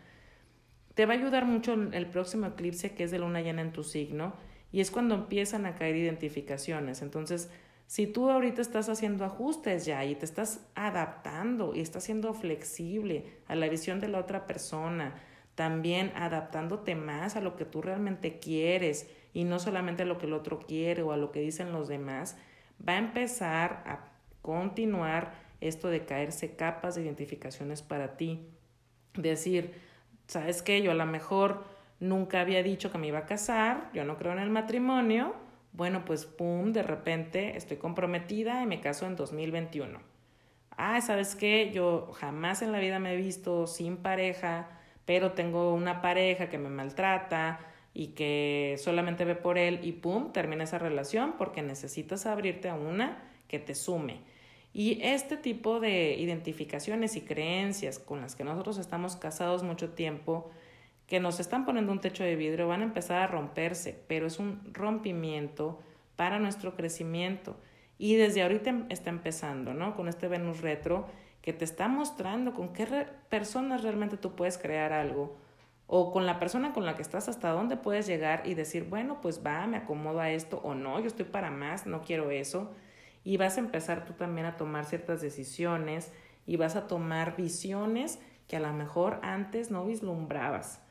[0.98, 3.84] te va a ayudar mucho el próximo eclipse que es de luna llena en tu
[3.84, 4.34] signo
[4.72, 7.02] y es cuando empiezan a caer identificaciones.
[7.02, 7.50] Entonces,
[7.88, 13.24] si tú ahorita estás haciendo ajustes ya y te estás adaptando y estás siendo flexible
[13.46, 15.14] a la visión de la otra persona,
[15.54, 20.26] también adaptándote más a lo que tú realmente quieres y no solamente a lo que
[20.26, 22.36] el otro quiere o a lo que dicen los demás,
[22.86, 24.10] va a empezar a
[24.42, 25.32] continuar
[25.62, 28.50] esto de caerse capas de identificaciones para ti.
[29.14, 29.72] Decir,
[30.26, 30.82] ¿sabes qué?
[30.82, 31.64] Yo a lo mejor
[32.00, 35.47] nunca había dicho que me iba a casar, yo no creo en el matrimonio,
[35.78, 40.00] bueno, pues pum, de repente estoy comprometida y me caso en 2021.
[40.76, 41.70] Ah, ¿sabes qué?
[41.72, 44.68] Yo jamás en la vida me he visto sin pareja,
[45.04, 47.60] pero tengo una pareja que me maltrata
[47.94, 52.74] y que solamente ve por él y pum, termina esa relación porque necesitas abrirte a
[52.74, 54.22] una que te sume.
[54.72, 60.50] Y este tipo de identificaciones y creencias con las que nosotros estamos casados mucho tiempo,
[61.08, 64.38] que nos están poniendo un techo de vidrio, van a empezar a romperse, pero es
[64.38, 65.80] un rompimiento
[66.14, 67.56] para nuestro crecimiento.
[67.98, 69.96] Y desde ahorita está empezando, ¿no?
[69.96, 71.06] Con este Venus retro
[71.42, 75.36] que te está mostrando con qué personas realmente tú puedes crear algo
[75.86, 79.20] o con la persona con la que estás hasta dónde puedes llegar y decir, bueno,
[79.22, 82.70] pues va, me acomodo a esto o no, yo estoy para más, no quiero eso
[83.24, 86.12] y vas a empezar tú también a tomar ciertas decisiones
[86.46, 90.82] y vas a tomar visiones que a lo mejor antes no vislumbrabas.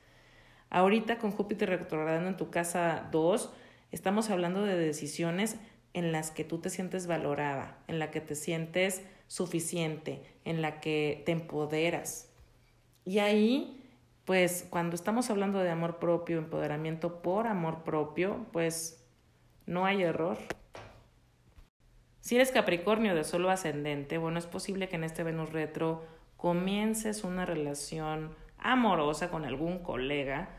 [0.70, 3.54] Ahorita con Júpiter retrogradando en tu casa 2,
[3.92, 5.58] estamos hablando de decisiones
[5.94, 10.80] en las que tú te sientes valorada, en la que te sientes suficiente, en la
[10.80, 12.32] que te empoderas.
[13.06, 13.78] Y ahí
[14.28, 19.08] pues cuando estamos hablando de amor propio, empoderamiento por amor propio, pues
[19.66, 20.38] no hay error.
[22.20, 26.04] Si eres Capricornio de solo ascendente, bueno, es posible que en este Venus retro
[26.36, 30.50] comiences una relación amorosa con algún colega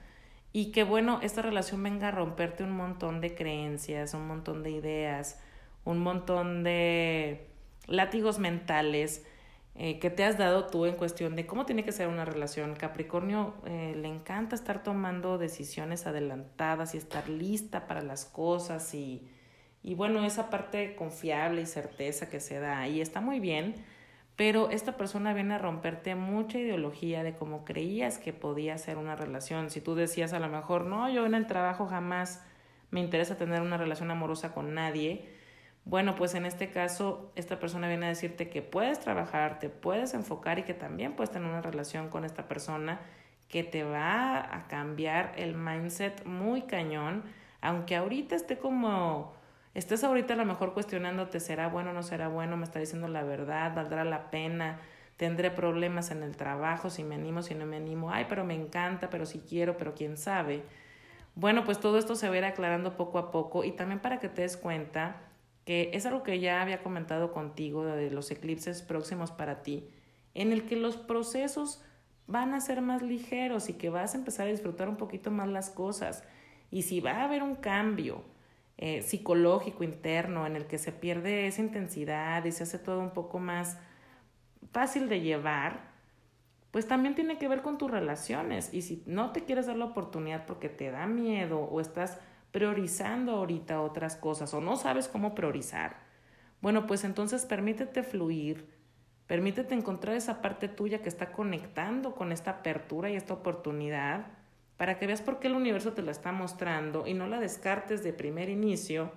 [0.52, 4.70] y que bueno, esta relación venga a romperte un montón de creencias, un montón de
[4.70, 5.40] ideas,
[5.84, 7.48] un montón de
[7.86, 9.24] látigos mentales
[9.74, 12.74] eh, que te has dado tú en cuestión de cómo tiene que ser una relación.
[12.74, 19.28] Capricornio eh, le encanta estar tomando decisiones adelantadas y estar lista para las cosas y,
[19.84, 23.76] y bueno, esa parte confiable y certeza que se da ahí está muy bien,
[24.38, 29.16] pero esta persona viene a romperte mucha ideología de cómo creías que podía ser una
[29.16, 29.68] relación.
[29.68, 32.40] Si tú decías a lo mejor, no, yo en el trabajo jamás
[32.92, 35.28] me interesa tener una relación amorosa con nadie,
[35.84, 40.14] bueno, pues en este caso, esta persona viene a decirte que puedes trabajar, te puedes
[40.14, 43.00] enfocar y que también puedes tener una relación con esta persona
[43.48, 47.24] que te va a cambiar el mindset muy cañón,
[47.60, 49.34] aunque ahorita esté como,
[49.74, 52.56] estés ahorita a lo mejor cuestionándote, ¿será bueno no será bueno?
[52.56, 53.74] ¿Me está diciendo la verdad?
[53.74, 54.80] ¿Valdrá la pena?
[55.16, 56.90] ¿Tendré problemas en el trabajo?
[56.90, 58.12] Si me animo, si no me animo.
[58.12, 60.62] Ay, pero me encanta, pero si quiero, pero quién sabe.
[61.34, 64.18] Bueno, pues todo esto se va a ir aclarando poco a poco y también para
[64.18, 65.16] que te des cuenta
[65.64, 69.88] que es algo que ya había comentado contigo de los eclipses próximos para ti,
[70.34, 71.84] en el que los procesos
[72.26, 75.48] van a ser más ligeros y que vas a empezar a disfrutar un poquito más
[75.48, 76.24] las cosas.
[76.70, 78.24] Y si va a haber un cambio
[78.80, 83.10] eh, psicológico interno en el que se pierde esa intensidad y se hace todo un
[83.10, 83.76] poco más
[84.70, 85.90] fácil de llevar,
[86.70, 88.72] pues también tiene que ver con tus relaciones.
[88.72, 92.18] Y si no te quieres dar la oportunidad porque te da miedo o estás
[92.52, 95.96] priorizando ahorita otras cosas o no sabes cómo priorizar,
[96.60, 98.68] bueno, pues entonces permítete fluir,
[99.26, 104.37] permítete encontrar esa parte tuya que está conectando con esta apertura y esta oportunidad
[104.78, 108.02] para que veas por qué el universo te la está mostrando y no la descartes
[108.02, 109.12] de primer inicio,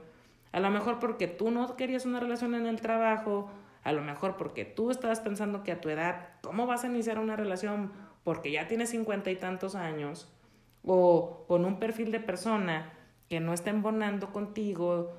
[0.51, 3.49] a lo mejor porque tú no querías una relación en el trabajo,
[3.83, 7.19] a lo mejor porque tú estabas pensando que a tu edad, ¿cómo vas a iniciar
[7.19, 7.93] una relación?
[8.23, 10.33] Porque ya tienes cincuenta y tantos años,
[10.83, 12.91] o con un perfil de persona
[13.29, 15.13] que no está embonando contigo,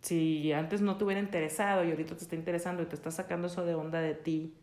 [0.00, 3.46] si antes no te hubiera interesado y ahorita te está interesando y te está sacando
[3.46, 4.54] eso de onda de ti,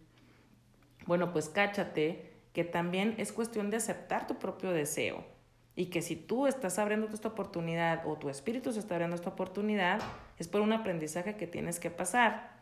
[1.05, 5.23] bueno, pues cáchate que también es cuestión de aceptar tu propio deseo.
[5.75, 9.29] Y que si tú estás abriendo esta oportunidad o tu espíritu se está abriendo esta
[9.29, 10.01] oportunidad,
[10.37, 12.59] es por un aprendizaje que tienes que pasar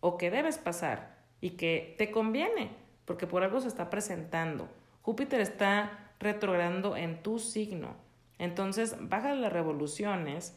[0.00, 2.70] o que debes pasar y que te conviene,
[3.04, 4.68] porque por algo se está presentando.
[5.02, 7.94] Júpiter está retrogradando en tu signo.
[8.38, 10.56] Entonces, baja las revoluciones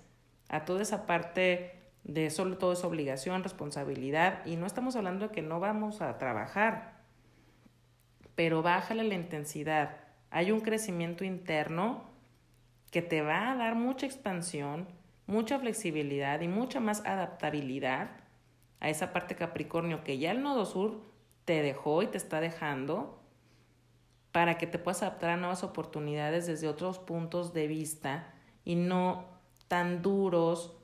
[0.50, 5.34] a toda esa parte de solo todo es obligación, responsabilidad, y no estamos hablando de
[5.34, 6.99] que no vamos a trabajar,
[8.40, 9.98] pero bájale la intensidad.
[10.30, 12.06] Hay un crecimiento interno
[12.90, 14.88] que te va a dar mucha expansión,
[15.28, 18.12] mucha flexibilidad y mucha más adaptabilidad
[18.80, 21.02] a esa parte Capricornio que ya el nodo sur
[21.44, 23.22] te dejó y te está dejando
[24.32, 28.34] para que te puedas adaptar a nuevas oportunidades desde otros puntos de vista
[28.64, 29.26] y no
[29.68, 30.78] tan duros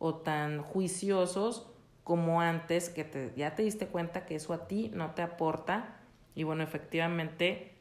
[0.00, 1.68] o tan juiciosos
[2.02, 5.95] como antes, que te, ya te diste cuenta que eso a ti no te aporta.
[6.36, 7.72] Y bueno, efectivamente,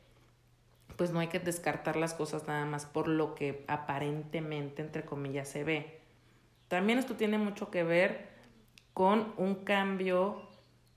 [0.95, 5.49] pues no hay que descartar las cosas nada más por lo que aparentemente, entre comillas,
[5.49, 5.99] se ve.
[6.69, 8.29] También esto tiene mucho que ver
[8.93, 10.49] con un cambio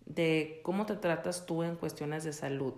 [0.07, 2.75] de cómo te tratas tú en cuestiones de salud.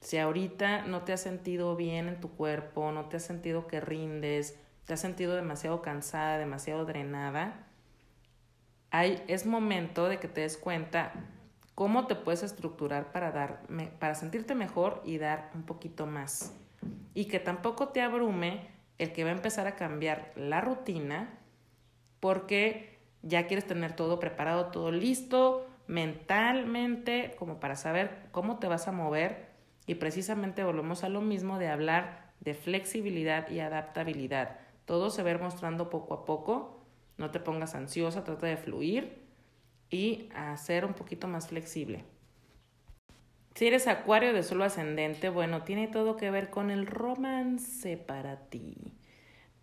[0.00, 3.80] Si ahorita no te has sentido bien en tu cuerpo, no te has sentido que
[3.80, 7.68] rindes, te has sentido demasiado cansada, demasiado drenada,
[8.90, 11.12] hay, es momento de que te des cuenta
[11.74, 13.62] cómo te puedes estructurar para, dar,
[13.98, 16.54] para sentirte mejor y dar un poquito más.
[17.14, 18.68] Y que tampoco te abrume
[18.98, 21.38] el que va a empezar a cambiar la rutina
[22.20, 28.88] porque ya quieres tener todo preparado, todo listo mentalmente, como para saber cómo te vas
[28.88, 29.50] a mover
[29.86, 34.58] y precisamente volvemos a lo mismo de hablar de flexibilidad y adaptabilidad.
[34.84, 36.80] Todo se va mostrando poco a poco.
[37.18, 39.22] No te pongas ansiosa, trata de fluir
[39.92, 42.04] y a ser un poquito más flexible.
[43.54, 48.48] Si eres acuario de solo ascendente, bueno, tiene todo que ver con el romance para
[48.48, 48.94] ti.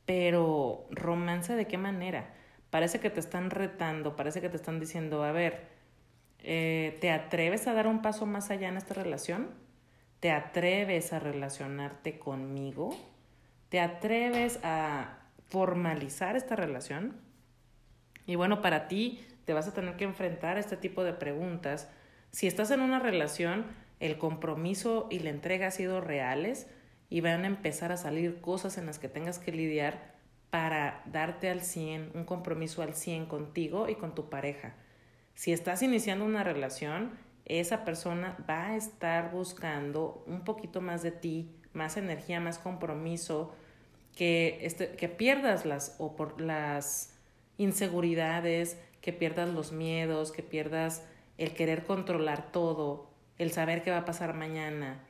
[0.06, 2.34] Pero, ¿romance de qué manera?
[2.70, 5.68] Parece que te están retando, parece que te están diciendo, a ver,
[6.44, 9.50] eh, ¿te atreves a dar un paso más allá en esta relación?
[10.20, 12.96] ¿Te atreves a relacionarte conmigo?
[13.70, 15.18] ¿Te atreves a
[15.48, 17.18] formalizar esta relación?
[18.28, 21.90] Y bueno, para ti te vas a tener que enfrentar a este tipo de preguntas.
[22.32, 23.66] Si estás en una relación,
[24.00, 26.68] el compromiso y la entrega han sido reales
[27.10, 30.14] y van a empezar a salir cosas en las que tengas que lidiar
[30.50, 34.76] para darte al 100, un compromiso al 100 contigo y con tu pareja.
[35.36, 37.12] Si estás iniciando una relación,
[37.46, 43.54] esa persona va a estar buscando un poquito más de ti, más energía, más compromiso,
[44.16, 47.16] que, este, que pierdas las, o por las
[47.58, 51.06] inseguridades, que pierdas los miedos, que pierdas
[51.38, 55.04] el querer controlar todo, el saber qué va a pasar mañana,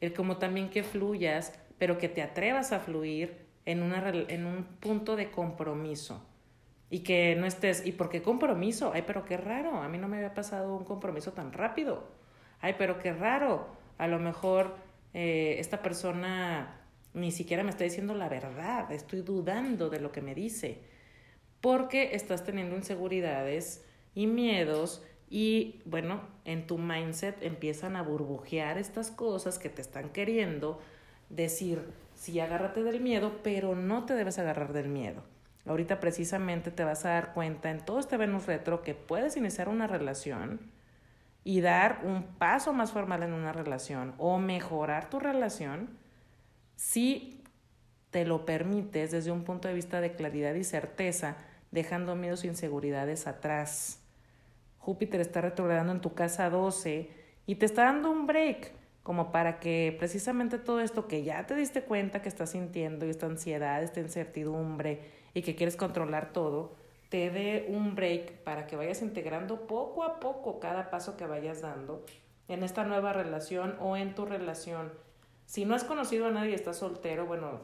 [0.00, 4.64] el como también que fluyas, pero que te atrevas a fluir en, una, en un
[4.64, 6.26] punto de compromiso.
[6.88, 8.92] Y que no estés, ¿y por qué compromiso?
[8.94, 12.08] Ay, pero qué raro, a mí no me había pasado un compromiso tan rápido.
[12.60, 13.68] Ay, pero qué raro,
[13.98, 14.76] a lo mejor
[15.14, 16.80] eh, esta persona
[17.14, 20.82] ni siquiera me está diciendo la verdad, estoy dudando de lo que me dice,
[21.60, 23.84] porque estás teniendo inseguridades
[24.14, 30.10] y miedos y bueno, en tu mindset empiezan a burbujear estas cosas que te están
[30.10, 30.80] queriendo
[31.28, 31.82] decir,
[32.14, 35.22] sí, agárrate del miedo, pero no te debes agarrar del miedo.
[35.66, 39.68] Ahorita precisamente te vas a dar cuenta en todo este Venus retro que puedes iniciar
[39.68, 40.60] una relación
[41.42, 45.90] y dar un paso más formal en una relación o mejorar tu relación
[46.76, 47.42] si
[48.10, 51.36] te lo permites desde un punto de vista de claridad y certeza,
[51.70, 54.00] dejando miedos e inseguridades atrás.
[54.78, 57.10] Júpiter está retrogradando en tu casa 12
[57.46, 61.54] y te está dando un break como para que precisamente todo esto que ya te
[61.54, 65.00] diste cuenta que estás sintiendo esta ansiedad, esta incertidumbre
[65.32, 66.74] y que quieres controlar todo,
[67.08, 71.60] te dé un break para que vayas integrando poco a poco cada paso que vayas
[71.60, 72.04] dando
[72.48, 74.92] en esta nueva relación o en tu relación.
[75.44, 77.60] Si no has conocido a nadie y estás soltero, bueno,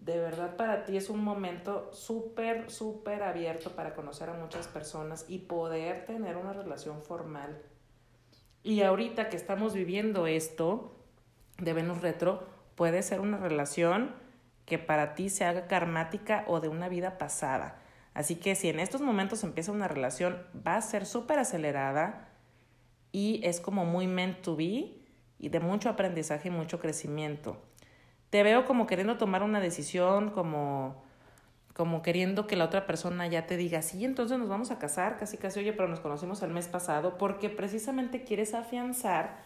[0.00, 5.26] de verdad para ti es un momento súper, súper abierto para conocer a muchas personas
[5.28, 7.62] y poder tener una relación formal
[8.62, 10.94] y ahorita que estamos viviendo esto
[11.58, 14.14] de Venus retro, puede ser una relación
[14.66, 17.78] que para ti se haga karmática o de una vida pasada.
[18.12, 22.28] Así que si en estos momentos empieza una relación, va a ser súper acelerada
[23.12, 24.98] y es como muy meant to be
[25.38, 27.56] y de mucho aprendizaje y mucho crecimiento.
[28.30, 30.96] Te veo como queriendo tomar una decisión, como
[31.80, 35.16] como queriendo que la otra persona ya te diga, sí, entonces nos vamos a casar,
[35.16, 39.38] casi casi, oye, pero nos conocimos el mes pasado, porque precisamente quieres afianzar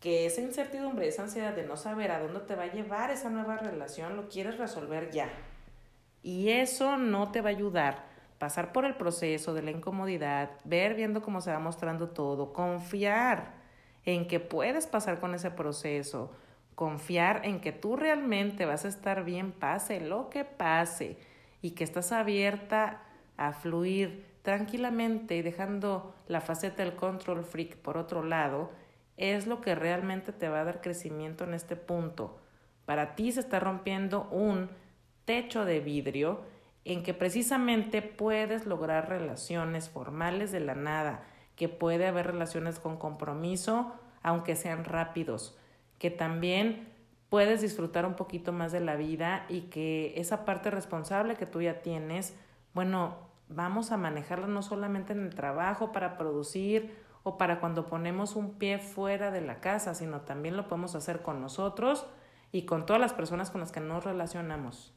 [0.00, 3.28] que esa incertidumbre, esa ansiedad de no saber a dónde te va a llevar esa
[3.28, 5.28] nueva relación, lo quieres resolver ya.
[6.22, 8.04] Y eso no te va a ayudar.
[8.38, 13.54] Pasar por el proceso de la incomodidad, ver viendo cómo se va mostrando todo, confiar
[14.04, 16.30] en que puedes pasar con ese proceso,
[16.76, 21.18] confiar en que tú realmente vas a estar bien, pase lo que pase
[21.62, 23.02] y que estás abierta
[23.36, 28.70] a fluir tranquilamente y dejando la faceta del control freak por otro lado,
[29.16, 32.38] es lo que realmente te va a dar crecimiento en este punto.
[32.84, 34.68] Para ti se está rompiendo un
[35.24, 36.42] techo de vidrio
[36.84, 41.24] en que precisamente puedes lograr relaciones formales de la nada,
[41.56, 45.58] que puede haber relaciones con compromiso, aunque sean rápidos,
[45.98, 46.88] que también
[47.28, 51.60] puedes disfrutar un poquito más de la vida y que esa parte responsable que tú
[51.60, 52.34] ya tienes,
[52.74, 53.16] bueno,
[53.48, 58.54] vamos a manejarla no solamente en el trabajo para producir o para cuando ponemos un
[58.54, 62.06] pie fuera de la casa, sino también lo podemos hacer con nosotros
[62.52, 64.92] y con todas las personas con las que nos relacionamos.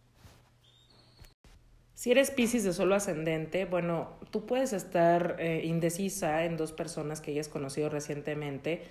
[1.95, 7.20] Si eres Pisces de solo ascendente, bueno, tú puedes estar eh, indecisa en dos personas
[7.20, 8.89] que hayas conocido recientemente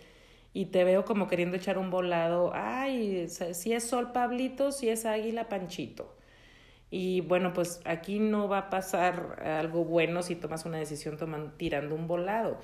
[0.58, 5.06] y te veo como queriendo echar un volado, ay, si es Sol Pablito, si es
[5.06, 6.16] Águila Panchito.
[6.90, 11.52] Y bueno, pues aquí no va a pasar algo bueno si tomas una decisión tomando,
[11.52, 12.58] tirando un volado.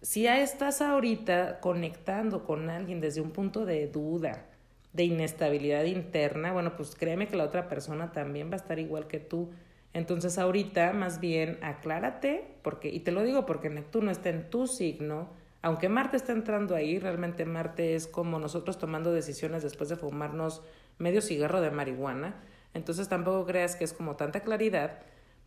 [0.00, 4.46] Si ya estás ahorita conectando con alguien desde un punto de duda,
[4.92, 9.06] de inestabilidad interna, bueno, pues créeme que la otra persona también va a estar igual
[9.06, 9.50] que tú.
[9.92, 14.66] Entonces ahorita más bien aclárate, porque, y te lo digo porque Neptuno está en tu
[14.66, 19.96] signo, aunque Marte está entrando ahí, realmente Marte es como nosotros tomando decisiones después de
[19.96, 20.62] fumarnos
[20.98, 22.34] medio cigarro de marihuana.
[22.74, 24.98] Entonces tampoco creas que es como tanta claridad,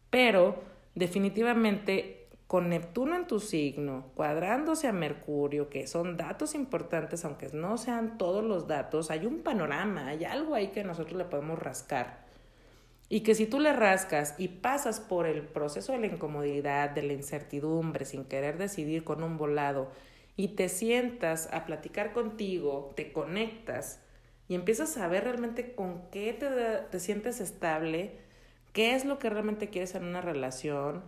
[0.10, 0.64] pero
[0.96, 7.78] definitivamente con Neptuno en tu signo, cuadrándose a Mercurio, que son datos importantes, aunque no
[7.78, 12.25] sean todos los datos, hay un panorama, hay algo ahí que nosotros le podemos rascar.
[13.08, 17.04] Y que si tú le rascas y pasas por el proceso de la incomodidad, de
[17.04, 19.92] la incertidumbre, sin querer decidir con un volado,
[20.38, 24.02] y te sientas a platicar contigo, te conectas
[24.48, 26.48] y empiezas a ver realmente con qué te,
[26.90, 28.20] te sientes estable,
[28.74, 31.04] qué es lo que realmente quieres en una relación,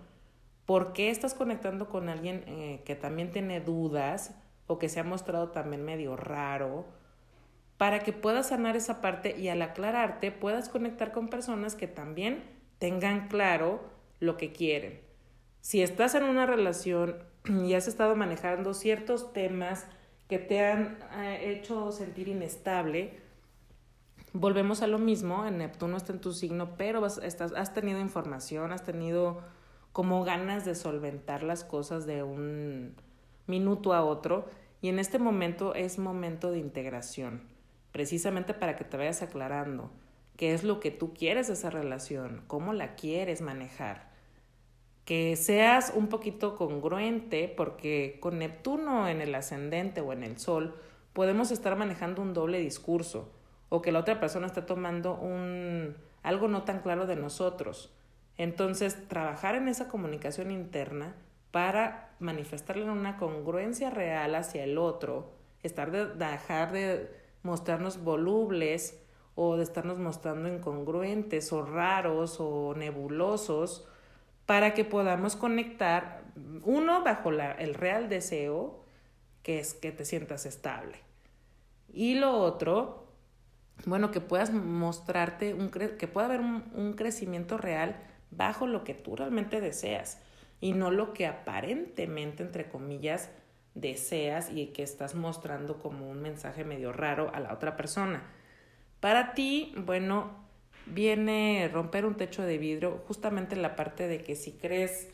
[0.66, 4.36] por qué estás conectando con alguien eh, que también tiene dudas
[4.68, 6.86] o que se ha mostrado también medio raro,
[7.78, 12.44] para que puedas sanar esa parte y al aclararte puedas conectar con personas que también
[12.80, 13.82] tengan claro
[14.20, 15.00] lo que quieren.
[15.62, 19.86] Si estás en una relación y has estado manejando ciertos temas
[20.28, 23.20] que te han eh, hecho sentir inestable,
[24.34, 28.72] volvemos a lo mismo, en Neptuno está en tu signo, pero estás, has tenido información,
[28.72, 29.42] has tenido
[29.94, 32.96] como ganas de solventar las cosas de un
[33.48, 34.46] minuto a otro
[34.82, 37.42] y en este momento es momento de integración,
[37.92, 39.92] precisamente para que te vayas aclarando
[40.38, 44.08] qué es lo que tú quieres de esa relación, cómo la quieres manejar.
[45.04, 50.76] Que seas un poquito congruente, porque con Neptuno en el ascendente o en el Sol
[51.14, 53.32] podemos estar manejando un doble discurso
[53.70, 57.94] o que la otra persona está tomando un algo no tan claro de nosotros.
[58.38, 61.16] Entonces, trabajar en esa comunicación interna
[61.52, 65.32] para manifestarle una congruencia real hacia el otro,
[65.64, 67.10] estar de, dejar de
[67.48, 69.00] mostrarnos volubles
[69.36, 73.88] o de estarnos mostrando incongruentes o raros o nebulosos
[74.46, 76.24] para que podamos conectar
[76.64, 78.84] uno bajo la, el real deseo
[79.44, 81.00] que es que te sientas estable.
[81.92, 83.08] Y lo otro
[83.86, 87.96] bueno que puedas mostrarte un que pueda haber un, un crecimiento real
[88.32, 90.20] bajo lo que tú realmente deseas
[90.60, 93.30] y no lo que aparentemente entre comillas
[93.80, 98.24] deseas y que estás mostrando como un mensaje medio raro a la otra persona
[99.00, 100.32] para ti, bueno,
[100.86, 105.08] viene romper un techo de vidrio justamente en la parte de que si crees,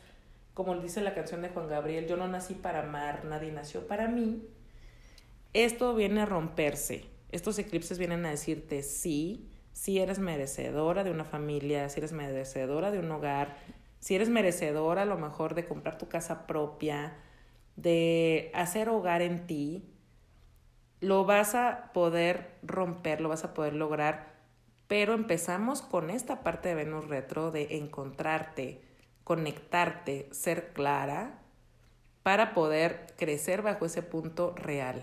[0.54, 4.08] como dice la canción de Juan Gabriel, yo no nací para amar, nadie nació para
[4.08, 4.42] mí,
[5.52, 7.04] esto viene a romperse.
[7.30, 12.90] Estos eclipses vienen a decirte sí, si eres merecedora de una familia, si eres merecedora
[12.90, 13.56] de un hogar,
[13.98, 17.14] si eres merecedora a lo mejor de comprar tu casa propia,
[17.76, 19.84] de hacer hogar en ti,
[21.00, 24.34] lo vas a poder romper, lo vas a poder lograr,
[24.88, 28.80] pero empezamos con esta parte de Venus retro de encontrarte,
[29.22, 31.38] conectarte, ser clara
[32.22, 35.02] para poder crecer bajo ese punto real.